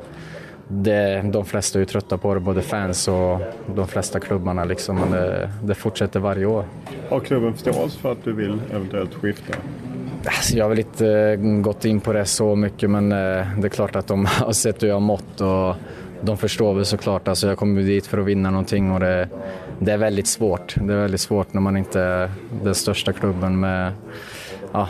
det, 0.67 1.22
de 1.34 1.46
flesta 1.46 1.82
är 1.82 1.86
trötta 1.86 2.17
på 2.17 2.34
det, 2.34 2.39
både 2.39 2.62
fans 2.62 3.08
och 3.08 3.39
de 3.75 3.88
flesta 3.88 4.20
klubbarna. 4.20 4.63
Liksom, 4.63 4.96
men 4.96 5.12
det, 5.12 5.50
det 5.63 5.75
fortsätter 5.75 6.20
varje 6.20 6.46
år. 6.46 6.65
Har 7.10 7.20
klubben 7.20 7.53
förståelse 7.53 8.00
för 8.00 8.12
att 8.12 8.24
du 8.24 8.34
vill 8.34 8.62
eventuellt 8.72 9.13
skifta? 9.13 9.53
Alltså, 10.25 10.58
jag 10.58 10.65
har 10.65 10.70
väl 10.70 10.79
inte 10.79 11.08
eh, 11.08 11.39
gått 11.62 11.86
in 11.86 12.00
på 12.00 12.13
det 12.13 12.25
så 12.25 12.55
mycket, 12.55 12.89
men 12.89 13.12
eh, 13.12 13.48
det 13.60 13.67
är 13.67 13.70
klart 13.70 13.96
att 13.96 14.08
de 14.08 14.25
har 14.29 14.51
sett 14.51 14.84
hur 14.84 14.88
jag 14.88 14.96
har 14.96 15.00
mått 15.00 15.41
och 15.41 15.75
de 16.22 16.38
förstår 16.38 16.74
väl 16.74 16.86
såklart. 16.86 17.27
Alltså, 17.27 17.48
jag 17.48 17.58
kommer 17.58 17.82
dit 17.82 18.08
för 18.08 18.17
att 18.17 18.25
vinna 18.25 18.50
någonting 18.51 18.91
och 18.91 19.00
det, 19.00 19.29
det 19.79 19.91
är 19.91 19.98
väldigt 19.98 20.27
svårt. 20.27 20.75
Det 20.75 20.93
är 20.93 20.98
väldigt 20.98 21.22
svårt 21.22 21.53
när 21.53 21.62
man 21.62 21.77
inte 21.77 22.01
är 22.01 22.32
den 22.63 22.75
största 22.75 23.13
klubben 23.13 23.60
med 23.60 23.91
ja, 24.72 24.89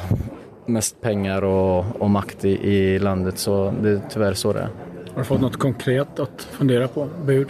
mest 0.66 1.02
pengar 1.02 1.44
och, 1.44 1.86
och 2.02 2.10
makt 2.10 2.46
i, 2.46 2.50
i 2.50 3.00
landet. 3.00 3.38
Så 3.38 3.74
det 3.82 3.90
är 3.90 4.02
tyvärr 4.10 4.34
så 4.34 4.54
det 4.54 4.60
är. 4.60 4.70
Har 5.14 5.22
du 5.22 5.26
fått 5.26 5.42
något 5.42 5.58
konkret 5.58 6.20
att 6.20 6.42
fundera 6.42 6.88
på? 6.88 7.10
Bud? 7.26 7.48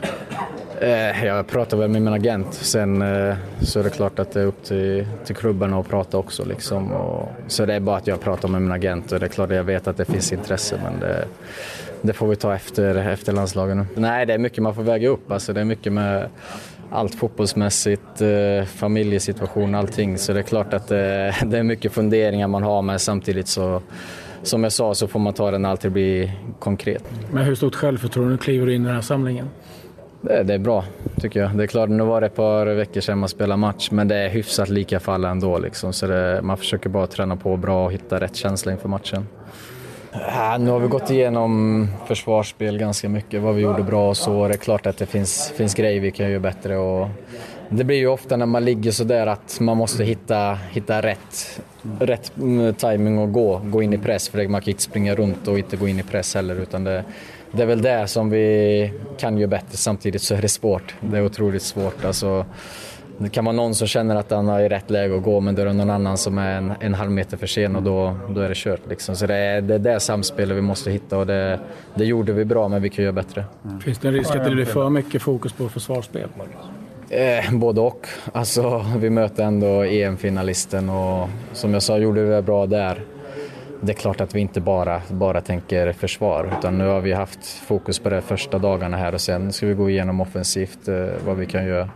Eh, 0.82 1.26
jag 1.26 1.48
pratar 1.48 1.78
väl 1.78 1.90
med 1.90 2.02
min 2.02 2.14
agent. 2.14 2.54
Sen 2.54 3.02
eh, 3.02 3.36
så 3.62 3.80
är 3.80 3.84
det 3.84 3.90
klart 3.90 4.20
att 4.20 4.32
det 4.32 4.42
är 4.42 4.46
upp 4.46 4.64
till, 4.64 5.08
till 5.26 5.36
klubbarna 5.36 5.80
att 5.80 5.90
prata 5.90 6.18
också. 6.18 6.46
Liksom. 6.46 6.92
Och, 6.92 7.30
så 7.48 7.66
det 7.66 7.74
är 7.74 7.80
bara 7.80 7.98
att 7.98 8.08
jag 8.08 8.22
pratar 8.22 8.48
med 8.48 8.62
min 8.62 8.72
agent 8.72 9.12
och 9.12 9.20
det 9.20 9.26
är 9.26 9.30
klart 9.30 9.50
att 9.50 9.56
jag 9.56 9.64
vet 9.64 9.88
att 9.88 9.98
det 9.98 10.06
finns 10.06 10.34
intresse 10.34 10.80
men 10.84 11.00
det, 11.00 11.26
det 12.02 12.14
får 12.14 12.28
vi 12.28 12.36
ta 12.36 12.56
efter, 12.56 12.96
efter 12.96 13.34
landslagen. 13.34 13.88
Nej, 13.96 14.26
det 14.26 14.34
är 14.34 14.38
mycket 14.38 14.64
man 14.64 14.76
får 14.76 14.84
väga 14.84 15.10
upp. 15.10 15.32
Alltså, 15.32 15.54
det 15.54 15.62
är 15.62 15.66
mycket 15.66 15.94
med 15.94 16.30
allt 16.92 17.16
fotbollsmässigt, 17.16 18.22
eh, 18.22 18.66
familjesituation, 18.66 19.76
allting. 19.76 20.18
Så 20.18 20.34
det 20.34 20.40
är 20.40 20.44
klart 20.44 20.74
att 20.74 20.88
det, 20.88 21.36
det 21.46 21.58
är 21.58 21.64
mycket 21.64 21.92
funderingar 21.92 22.48
man 22.48 22.64
har 22.64 22.82
men 22.82 23.00
samtidigt 23.00 23.48
så 23.48 23.82
som 24.44 24.64
jag 24.64 24.74
sa 24.74 24.94
så 24.94 25.08
får 25.08 25.20
man 25.20 25.34
ta 25.34 25.52
det 25.52 25.58
när 25.58 25.70
allt 25.70 25.86
blir 25.86 26.32
konkret. 26.60 27.04
Men 27.32 27.44
hur 27.44 27.56
stort 27.56 27.76
självförtroende 27.76 28.38
kliver 28.38 28.66
du 28.66 28.76
in 28.76 28.82
i 28.82 28.86
den 28.86 28.96
här 28.96 29.02
samlingen? 29.02 29.50
Det, 30.22 30.44
det, 30.44 30.54
är 30.54 30.60
bra, 30.60 30.86
tycker 31.22 31.40
jag. 31.40 31.58
Det 31.58 31.64
är 31.64 31.68
klart, 31.68 31.90
nu 31.90 32.04
var 32.04 32.22
det 32.22 32.28
ett 32.28 32.36
par 32.36 32.66
veckor 32.66 33.02
sedan 33.02 33.18
man 33.18 33.30
spelade 33.30 33.58
match, 33.58 33.92
men 33.92 34.08
det 34.08 34.16
är 34.16 34.30
hyfsat 34.30 34.70
lika 34.70 35.00
för 35.00 35.12
alla 35.12 35.30
ändå. 35.30 35.58
Liksom. 35.58 35.94
Så 35.94 36.08
det, 36.08 36.42
man 36.44 36.58
försöker 36.58 36.90
bara 36.90 37.08
träna 37.08 37.36
på 37.36 37.58
bra 37.58 37.86
och 37.86 37.94
hitta 37.94 38.20
rätt 38.20 38.36
känsla 38.36 38.72
inför 38.72 38.90
matchen. 38.90 39.28
Ja, 40.12 40.58
nu 40.60 40.72
har 40.72 40.80
vi 40.80 40.88
gått 40.88 41.12
igenom 41.12 41.88
försvarsspel 42.08 42.78
ganska 42.78 43.10
mycket, 43.10 43.42
vad 43.42 43.56
vi 43.56 43.62
gjorde 43.62 43.84
bra 43.84 44.10
och 44.10 44.18
så. 44.18 44.48
Det 44.48 44.54
är 44.54 44.58
klart 44.58 44.86
att 44.86 44.98
det 44.98 45.06
finns, 45.06 45.54
finns 45.58 45.76
grejer 45.76 46.02
vi 46.02 46.12
kan 46.12 46.30
göra 46.30 46.40
bättre. 46.40 46.78
Och 46.78 47.08
det 47.74 47.84
blir 47.84 47.98
ju 47.98 48.08
ofta 48.08 48.38
när 48.38 48.46
man 48.46 48.66
ligger 48.66 48.92
sådär 48.92 49.28
att 49.28 49.60
man 49.60 49.78
måste 49.78 50.04
hitta, 50.04 50.58
hitta 50.72 51.02
rätt, 51.02 51.62
rätt 52.00 52.38
mm, 52.38 52.74
timing 52.74 53.18
och 53.18 53.32
gå, 53.32 53.62
gå 53.66 53.82
in 53.82 53.94
i 53.94 53.98
press. 53.98 54.30
För 54.30 54.48
man 54.48 54.62
kan 54.62 54.72
inte 54.72 54.84
springa 54.84 55.16
runt 55.16 55.48
och 55.48 55.58
inte 55.58 55.78
gå 55.78 55.88
in 55.88 56.00
i 56.00 56.04
press 56.04 56.36
heller. 56.36 56.56
Utan 56.56 56.84
det, 56.84 57.04
det 57.52 57.62
är 57.62 57.66
väl 57.66 57.82
det 57.82 58.08
som 58.08 58.30
vi 58.30 58.94
kan 59.18 59.38
göra 59.38 59.50
bättre. 59.50 59.78
Samtidigt 59.78 60.22
så 60.22 60.36
är 60.36 60.42
det 60.42 60.48
svårt. 60.48 60.96
Det 61.02 61.18
är 61.18 61.26
otroligt 61.26 61.64
svårt. 61.64 62.06
Alltså, 62.06 62.46
det 63.18 63.30
kan 63.30 63.46
vara 63.46 63.56
någon 63.56 63.76
som 63.76 63.88
känner 63.88 64.16
att 64.16 64.32
han 64.32 64.50
är 64.50 64.60
i 64.60 64.70
rätt 64.70 64.90
läge 64.90 65.16
att 65.16 65.24
gå 65.24 65.40
men 65.40 65.56
då 65.56 65.62
är 65.62 65.66
det 65.66 65.74
någon 65.74 65.90
annan 65.90 66.18
som 66.18 66.38
är 66.38 66.58
en, 66.58 66.74
en 66.80 66.94
halv 66.94 67.12
meter 67.12 67.38
för 67.38 67.48
sen 67.48 67.76
och 67.76 67.84
då, 67.84 68.18
då 68.30 68.42
är 68.42 68.50
det 68.50 68.56
kört. 68.58 68.82
Liksom. 68.90 69.16
Så 69.16 69.26
det 69.26 69.36
är 69.36 69.62
det, 69.62 69.76
är 69.76 69.80
det 69.80 70.00
samspelet 70.00 70.58
vi 70.58 70.62
måste 70.62 70.92
hitta 70.92 71.18
och 71.18 71.28
det, 71.28 71.60
det 71.96 72.06
gjorde 72.06 72.34
vi 72.34 72.46
bra 72.46 72.68
men 72.68 72.82
vi 72.82 72.90
kan 72.90 73.04
göra 73.04 73.14
bättre. 73.14 73.46
Finns 73.84 74.00
det 74.00 74.08
en 74.08 74.14
risk 74.14 74.36
att 74.36 74.46
det 74.46 74.52
blir 74.52 74.66
för 74.66 74.90
mycket 74.90 75.22
fokus 75.22 75.54
på 75.54 75.70
försvarsspel? 75.70 76.30
Eh, 77.10 77.54
både 77.54 77.82
och. 77.82 78.08
Alltså, 78.34 78.86
vi 78.98 79.10
möter 79.10 79.44
ändå 79.44 79.84
EM-finalisten 79.84 80.90
och 80.90 81.30
som 81.54 81.74
jag 81.74 81.84
sa 81.84 81.98
gjorde 81.98 82.24
vi 82.24 82.30
det 82.30 82.42
bra 82.42 82.66
där. 82.66 83.02
Det 83.82 83.92
är 83.92 83.96
klart 83.96 84.22
att 84.22 84.36
vi 84.36 84.40
inte 84.40 84.62
bara, 84.62 85.02
bara 85.10 85.42
tänker 85.42 85.94
försvar 85.94 86.54
utan 86.60 86.78
nu 86.78 86.88
har 86.88 87.02
vi 87.02 87.14
haft 87.14 87.46
fokus 87.46 88.00
på 88.00 88.10
det 88.10 88.22
första 88.22 88.58
dagarna 88.58 88.98
här 88.98 89.14
och 89.14 89.22
sen 89.22 89.54
ska 89.54 89.66
vi 89.66 89.74
gå 89.74 89.90
igenom 89.90 90.22
offensivt 90.22 90.88
eh, 90.88 91.06
vad 91.26 91.38
vi 91.38 91.46
kan 91.46 91.66
göra, 91.66 91.90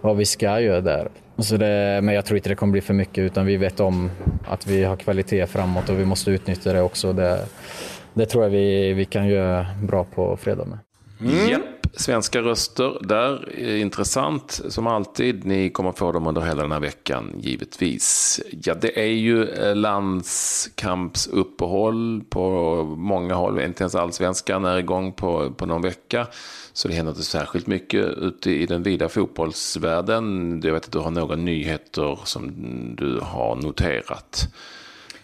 vad 0.00 0.16
vi 0.16 0.24
ska 0.24 0.60
göra 0.60 0.80
där. 0.80 1.08
Så 1.38 1.56
det, 1.56 2.00
men 2.02 2.14
jag 2.14 2.24
tror 2.24 2.36
inte 2.36 2.48
det 2.48 2.54
kommer 2.54 2.72
bli 2.72 2.80
för 2.80 2.94
mycket 2.94 3.18
utan 3.18 3.46
vi 3.46 3.56
vet 3.56 3.80
om 3.80 4.10
att 4.48 4.66
vi 4.66 4.84
har 4.84 4.96
kvalitet 4.96 5.46
framåt 5.46 5.88
och 5.88 5.98
vi 5.98 6.04
måste 6.04 6.30
utnyttja 6.30 6.72
det 6.72 6.82
också. 6.82 7.12
Det, 7.12 7.44
det 8.14 8.26
tror 8.26 8.44
jag 8.44 8.50
vi, 8.50 8.92
vi 8.92 9.04
kan 9.04 9.26
göra 9.26 9.66
bra 9.82 10.04
på 10.04 10.36
fredag 10.36 10.64
med. 10.64 10.78
Mm 11.20 11.62
svenska 11.96 12.42
röster 12.42 12.98
där. 13.00 13.58
Intressant 13.58 14.60
som 14.68 14.86
alltid. 14.86 15.44
Ni 15.44 15.70
kommer 15.70 15.92
få 15.92 16.12
dem 16.12 16.26
under 16.26 16.40
hela 16.40 16.62
den 16.62 16.72
här 16.72 16.80
veckan 16.80 17.34
givetvis. 17.40 18.40
Ja, 18.62 18.74
det 18.74 19.00
är 19.00 19.12
ju 19.12 19.48
eh, 19.48 19.76
landskampsuppehåll 19.76 22.24
på 22.30 22.82
många 22.98 23.34
håll. 23.34 23.60
Inte 23.60 23.82
ens 23.82 23.94
allsvenskan 23.94 24.64
är 24.64 24.78
igång 24.78 25.12
på, 25.12 25.50
på 25.50 25.66
någon 25.66 25.82
vecka. 25.82 26.26
Så 26.72 26.88
det 26.88 26.94
händer 26.94 27.12
inte 27.12 27.24
särskilt 27.24 27.66
mycket 27.66 28.04
ute 28.04 28.50
i 28.50 28.66
den 28.66 28.82
vida 28.82 29.08
fotbollsvärlden. 29.08 30.60
Jag 30.64 30.72
vet 30.72 30.84
att 30.84 30.92
du 30.92 30.98
har 30.98 31.10
några 31.10 31.36
nyheter 31.36 32.18
som 32.24 32.52
du 32.96 33.20
har 33.22 33.56
noterat. 33.56 34.48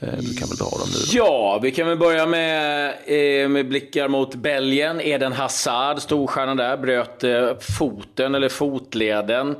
Eh, 0.02 0.18
du 0.18 0.34
kan 0.34 0.48
väl 0.48 0.56
dra 0.56 0.70
dem 0.70 0.88
nu? 0.92 1.18
Ja, 1.18 1.58
vi 1.62 1.70
kan 1.70 1.88
väl 1.88 1.98
börja 1.98 2.26
med, 2.26 2.94
eh, 3.06 3.48
med 3.48 3.68
blickar 3.68 4.08
mot 4.08 4.34
Belgien. 4.34 5.00
Eden 5.00 5.32
Hazard, 5.32 5.98
storstjärnan 5.98 6.56
där, 6.56 6.76
bröt 6.76 7.24
eh, 7.24 7.50
foten, 7.78 8.34
eller 8.34 8.48
fotleden, 8.48 9.56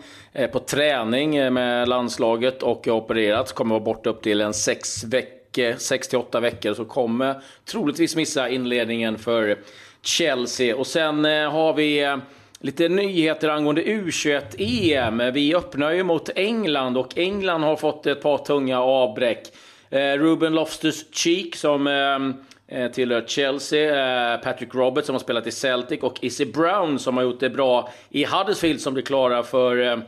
på 0.53 0.59
träning 0.59 1.53
med 1.53 1.89
landslaget 1.89 2.63
och 2.63 2.87
har 2.87 2.95
opererats. 2.95 3.53
Kommer 3.53 3.75
vara 3.75 3.85
borta 3.85 4.11
upp 4.11 4.23
till 4.23 4.41
en 4.41 4.55
sex 4.55 5.05
veckor, 5.05 5.75
sex 5.79 6.09
till 6.09 6.19
åtta 6.19 6.41
veckor. 6.41 6.75
Så 6.75 6.85
kommer 6.85 7.43
troligtvis 7.65 8.17
missa 8.17 8.49
inledningen 8.49 9.19
för 9.19 9.59
Chelsea. 10.03 10.77
Och 10.77 10.87
sen 10.87 11.25
har 11.25 11.75
vi 11.75 12.17
Lite 12.65 12.89
nyheter 12.89 13.49
angående 13.49 13.83
U21-EM. 13.83 15.33
Vi 15.33 15.55
öppnar 15.55 15.93
ju 15.93 16.03
mot 16.03 16.31
England 16.37 16.97
och 16.97 17.19
England 17.19 17.63
har 17.63 17.77
fått 17.77 18.07
ett 18.07 18.23
par 18.23 18.39
tunga 18.39 18.81
avbräck. 18.81 19.53
Eh, 19.93 20.19
Ruben 20.19 20.55
Loftus-Cheek 20.55 21.57
som 21.57 21.87
eh, 21.87 22.79
eh, 22.79 22.91
tillhör 22.91 23.25
Chelsea, 23.27 24.39
Patrick 24.39 24.75
Roberts 24.75 25.07
som 25.07 25.15
har 25.15 25.21
spelat 25.21 25.47
i 25.47 25.51
Celtic 25.51 26.01
och 26.01 26.25
Izzy 26.25 26.45
Brown 26.45 26.99
som 26.99 27.17
har 27.17 27.25
gjort 27.25 27.41
det 27.41 27.51
bra 27.51 27.93
i 28.11 28.25
Huddersfield 28.25 28.81
som 28.81 28.95
blir 28.95 29.05
klara 29.05 29.43
för 29.43 30.03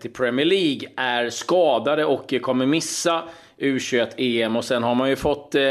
till 0.00 0.12
Premier 0.12 0.46
League 0.46 0.88
är 0.96 1.30
skadade 1.30 2.04
och 2.04 2.34
kommer 2.42 2.66
missa. 2.66 3.22
U21-EM 3.58 4.56
och 4.56 4.64
sen 4.64 4.82
har 4.82 4.94
man 4.94 5.08
ju 5.08 5.16
fått 5.16 5.54
eh, 5.54 5.62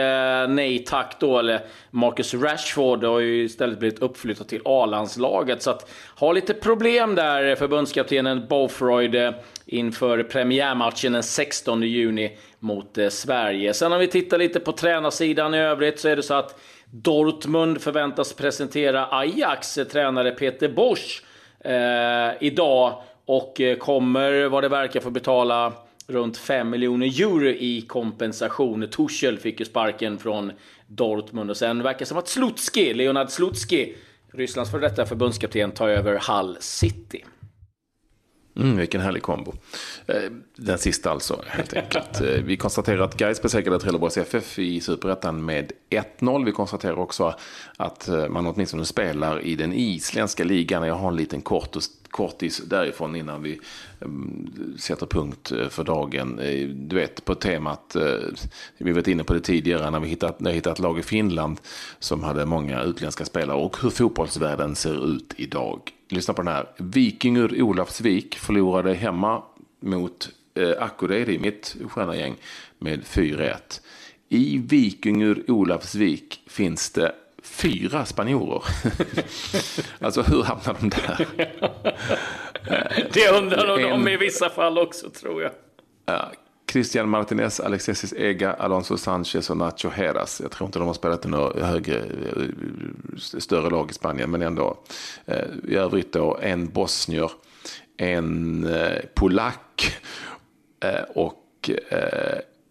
nej 0.48 0.86
tack 0.88 1.16
då. 1.20 1.40
Eller 1.40 1.62
Marcus 1.92 2.34
Rashford 2.34 3.04
har 3.04 3.20
ju 3.20 3.44
istället 3.44 3.80
blivit 3.80 4.00
uppflyttad 4.00 4.48
till 4.48 4.62
A-landslaget. 4.66 5.62
Så 5.62 5.72
att 5.72 5.90
ha 6.16 6.32
lite 6.32 6.54
problem 6.54 7.16
där 7.16 7.56
förbundskaptenen 7.56 8.48
Bofroyd 8.48 9.16
eh, 9.16 9.32
inför 9.66 10.24
premiärmatchen 10.24 11.14
den 11.14 11.24
16 11.24 11.82
juni 11.82 12.38
mot 12.60 12.98
eh, 12.98 13.10
Sverige. 13.10 13.74
Sen 13.74 13.94
om 13.94 14.00
vi 14.00 14.08
tittar 14.08 14.38
lite 14.38 14.60
på 14.60 14.72
tränarsidan 14.72 15.54
i 15.54 15.58
övrigt 15.58 16.00
så 16.00 16.08
är 16.08 16.16
det 16.16 16.24
så 16.24 16.34
att 16.34 16.60
Dortmund 16.92 17.82
förväntas 17.82 18.34
presentera 18.34 19.08
Ajax 19.12 19.78
eh, 19.78 19.86
tränare 19.86 20.32
Peter 20.32 20.70
Bosch 20.70 21.24
eh, 21.60 22.32
idag 22.40 23.02
och 23.26 23.62
eh, 23.62 23.78
kommer 23.78 24.48
vad 24.48 24.64
det 24.64 24.70
verkar 24.70 25.00
få 25.00 25.10
betala 25.10 25.74
runt 26.08 26.38
5 26.38 26.70
miljoner 26.70 27.22
euro 27.22 27.48
i 27.48 27.82
kompensation. 27.82 28.88
Tuchel 28.88 29.38
fick 29.40 29.60
ju 29.60 29.66
sparken 29.66 30.18
från 30.18 30.52
Dortmund 30.88 31.50
och 31.50 31.58
sen 31.58 31.84
verkar 31.84 32.00
det 32.00 32.06
som 32.06 32.18
att 32.18 32.28
Slutski, 32.28 32.94
Leonard 32.94 33.30
Slutski, 33.30 33.96
Rysslands 34.34 34.72
för 34.72 34.80
detta 34.80 35.06
förbundskapten, 35.06 35.72
tar 35.72 35.90
över 35.90 36.20
Hull 36.28 36.58
City. 36.60 37.24
Mm, 38.60 38.78
vilken 38.78 39.02
härlig 39.02 39.24
kombo. 39.24 39.54
Eh, 40.08 40.32
den 40.56 40.78
sista 40.78 41.12
alltså, 41.12 41.42
helt 41.48 41.74
enkelt. 41.74 42.22
Eh, 42.22 42.28
vi 42.28 42.58
konstaterar 42.58 43.02
att 43.02 43.18
Gais 43.18 43.42
besegrade 43.42 43.80
Trelleborgs 43.80 44.18
FF 44.18 44.60
i 44.60 44.82
Superettan 44.82 45.46
med 45.46 45.72
1-0. 45.90 46.46
Vi 46.46 46.52
konstaterar 46.52 47.00
också 47.00 47.36
att 47.78 48.08
eh, 48.08 48.28
man 48.28 48.48
åtminstone 48.48 48.86
spelar 48.86 49.42
i 49.42 49.56
den 49.56 49.74
isländska 49.74 50.44
ligan. 50.44 50.88
Jag 50.88 50.96
har 50.96 51.08
en 51.08 51.16
liten 51.16 51.42
kort 51.42 51.76
kortis 52.16 52.58
därifrån 52.58 53.16
innan 53.16 53.44
vi 53.44 53.60
mm, 54.02 54.76
sätter 54.78 55.06
punkt 55.06 55.52
eh, 55.52 55.68
för 55.68 55.84
dagen. 55.84 56.40
Eh, 56.40 56.68
du 56.68 56.96
vet, 56.96 57.26
på 57.26 57.36
temat, 57.36 57.96
eh, 57.96 58.04
vi 58.78 58.92
varit 58.92 59.08
inne 59.08 59.24
på 59.24 59.34
det 59.34 59.40
tidigare 59.40 59.92
när 59.92 60.00
vi 60.00 60.08
hittat, 60.08 60.40
när 60.40 60.52
jag 60.52 60.56
hittat 60.56 60.74
ett 60.74 60.84
lag 60.84 61.00
i 61.00 61.04
Finland 61.04 61.60
som 62.00 62.24
hade 62.24 62.46
många 62.46 62.84
utländska 62.84 63.26
spelare 63.26 63.58
och 63.58 63.78
hur 63.82 63.90
fotbollsvärlden 63.90 64.76
ser 64.76 65.16
ut 65.16 65.34
idag 65.38 65.92
lyssna 66.10 66.34
på 66.34 66.42
den 66.42 66.54
här. 66.54 66.68
Viking 66.78 67.38
ur 67.38 67.62
Olafsvik 67.62 68.36
förlorade 68.36 68.94
hemma 68.94 69.44
mot 69.80 70.30
eh, 70.54 70.84
Akureyri, 70.84 71.40
mitt 71.40 71.76
sköna 71.90 72.16
gäng, 72.16 72.36
med 72.80 73.04
4-1. 73.04 73.56
I 74.30 74.58
Viking 74.58 75.22
ur 75.24 75.52
Olafsvik 75.52 76.40
finns 76.48 76.90
det 76.90 77.16
fyra 77.46 78.06
spanjorer. 78.06 78.64
alltså 80.00 80.22
hur 80.22 80.44
hamnar 80.44 80.78
de 80.80 80.90
där? 80.90 81.28
det 83.14 83.30
undrar 83.30 83.68
nog 83.68 83.80
de 83.80 84.08
i 84.08 84.18
vissa 84.18 84.50
fall 84.50 84.78
också 84.78 85.10
tror 85.10 85.42
jag. 85.42 85.52
Ja, 86.06 86.32
Christian 86.72 87.10
Martinez, 87.10 87.60
Alexis 87.60 88.14
Ega, 88.14 88.54
Alonso 88.54 88.98
Sanchez 88.98 89.50
och 89.50 89.58
Nacho 89.58 89.90
Heras. 89.90 90.42
Jag 90.42 90.52
tror 90.52 90.68
inte 90.68 90.80
de 90.80 90.88
har 90.88 90.94
spelat 90.94 91.26
i 91.26 91.28
några 91.28 91.66
högre, 91.66 91.98
eh, 91.98 92.48
större 93.18 93.70
lag 93.70 93.92
i 93.92 93.94
Spanien, 93.94 94.32
men 94.32 94.42
ändå. 94.42 94.78
Eh, 95.26 95.46
I 95.68 95.76
övrigt 95.76 96.12
då 96.12 96.38
en 96.42 96.68
bosnier, 96.68 97.32
en 97.98 98.64
eh, 98.68 99.02
polack 99.14 99.98
och 101.16 101.70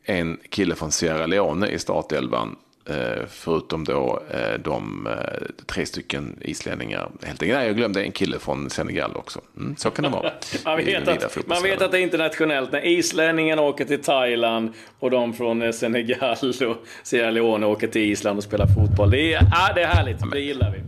en 0.04 0.38
kille 0.48 0.74
från 0.74 0.92
Sierra 0.92 1.26
Leone 1.26 1.68
i 1.68 1.78
startelvan. 1.78 2.56
Eh, 2.87 3.27
förutom 3.29 3.85
då 3.85 4.23
eh, 4.31 4.59
de 4.59 5.07
eh, 5.07 5.64
tre 5.66 5.87
stycken 5.87 6.38
islänningar. 6.40 7.11
Helt 7.23 7.42
enkelt. 7.42 7.59
Nej, 7.59 7.66
jag 7.66 7.77
glömde 7.77 8.03
en 8.03 8.12
kille 8.12 8.38
från 8.38 8.70
Senegal 8.70 9.16
också. 9.16 9.40
Mm, 9.57 9.77
så 9.77 9.90
kan 9.90 10.03
det 10.03 10.09
vara. 10.09 10.33
man, 10.64 10.77
vet 10.77 11.09
att, 11.09 11.47
man 11.47 11.62
vet 11.62 11.83
att 11.83 11.92
det 11.92 11.99
är 11.99 12.03
internationellt 12.03 12.73
när 12.73 12.87
islänningarna 12.87 13.62
åker 13.62 13.85
till 13.85 14.03
Thailand 14.03 14.73
och 14.99 15.11
de 15.11 15.33
från 15.33 15.73
Senegal 15.73 16.37
och 16.42 16.77
Sierra 17.03 17.31
Leone 17.31 17.66
åker 17.66 17.88
till 17.88 18.03
Island 18.03 18.38
och 18.38 18.44
spelar 18.44 18.66
fotboll. 18.66 19.11
Det 19.11 19.35
är, 19.35 19.42
ja, 19.53 19.73
det 19.75 19.83
är 19.83 19.87
härligt, 19.87 20.31
det 20.33 20.40
gillar 20.40 20.70
vi. 20.70 20.79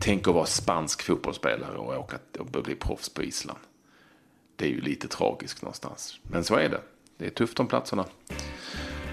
Tänk 0.00 0.28
att 0.28 0.34
vara 0.34 0.46
spansk 0.46 1.02
fotbollsspelare 1.02 1.76
och 1.76 1.98
åka 1.98 2.16
och 2.38 2.46
bli 2.46 2.74
proffs 2.74 3.08
på 3.08 3.22
Island. 3.22 3.58
Det 4.56 4.64
är 4.64 4.70
ju 4.70 4.80
lite 4.80 5.08
tragiskt 5.08 5.62
någonstans. 5.62 6.18
Men 6.22 6.44
så 6.44 6.54
är 6.54 6.68
det. 6.68 6.80
Det 7.18 7.26
är 7.26 7.30
tufft 7.30 7.60
om 7.60 7.66
platserna. 7.66 8.04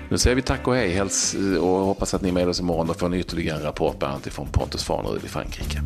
Nu 0.09 0.17
säger 0.17 0.35
vi 0.35 0.41
tack 0.41 0.67
och 0.67 0.75
hej 0.75 0.93
häls 0.93 1.35
eh, 1.35 1.63
och 1.63 1.85
hoppas 1.85 2.13
att 2.13 2.21
ni 2.21 2.29
är 2.29 2.33
med 2.33 2.49
oss 2.49 2.59
imorgon 2.59 2.89
och 2.89 2.99
får 2.99 3.07
en 3.07 3.13
ytterligare 3.13 3.63
rapport 3.63 3.99
bland 3.99 4.13
annat 4.13 4.27
från 4.27 4.47
Pontus 4.47 4.83
Farnerud 4.83 5.25
i 5.25 5.27
Frankrike. 5.27 5.81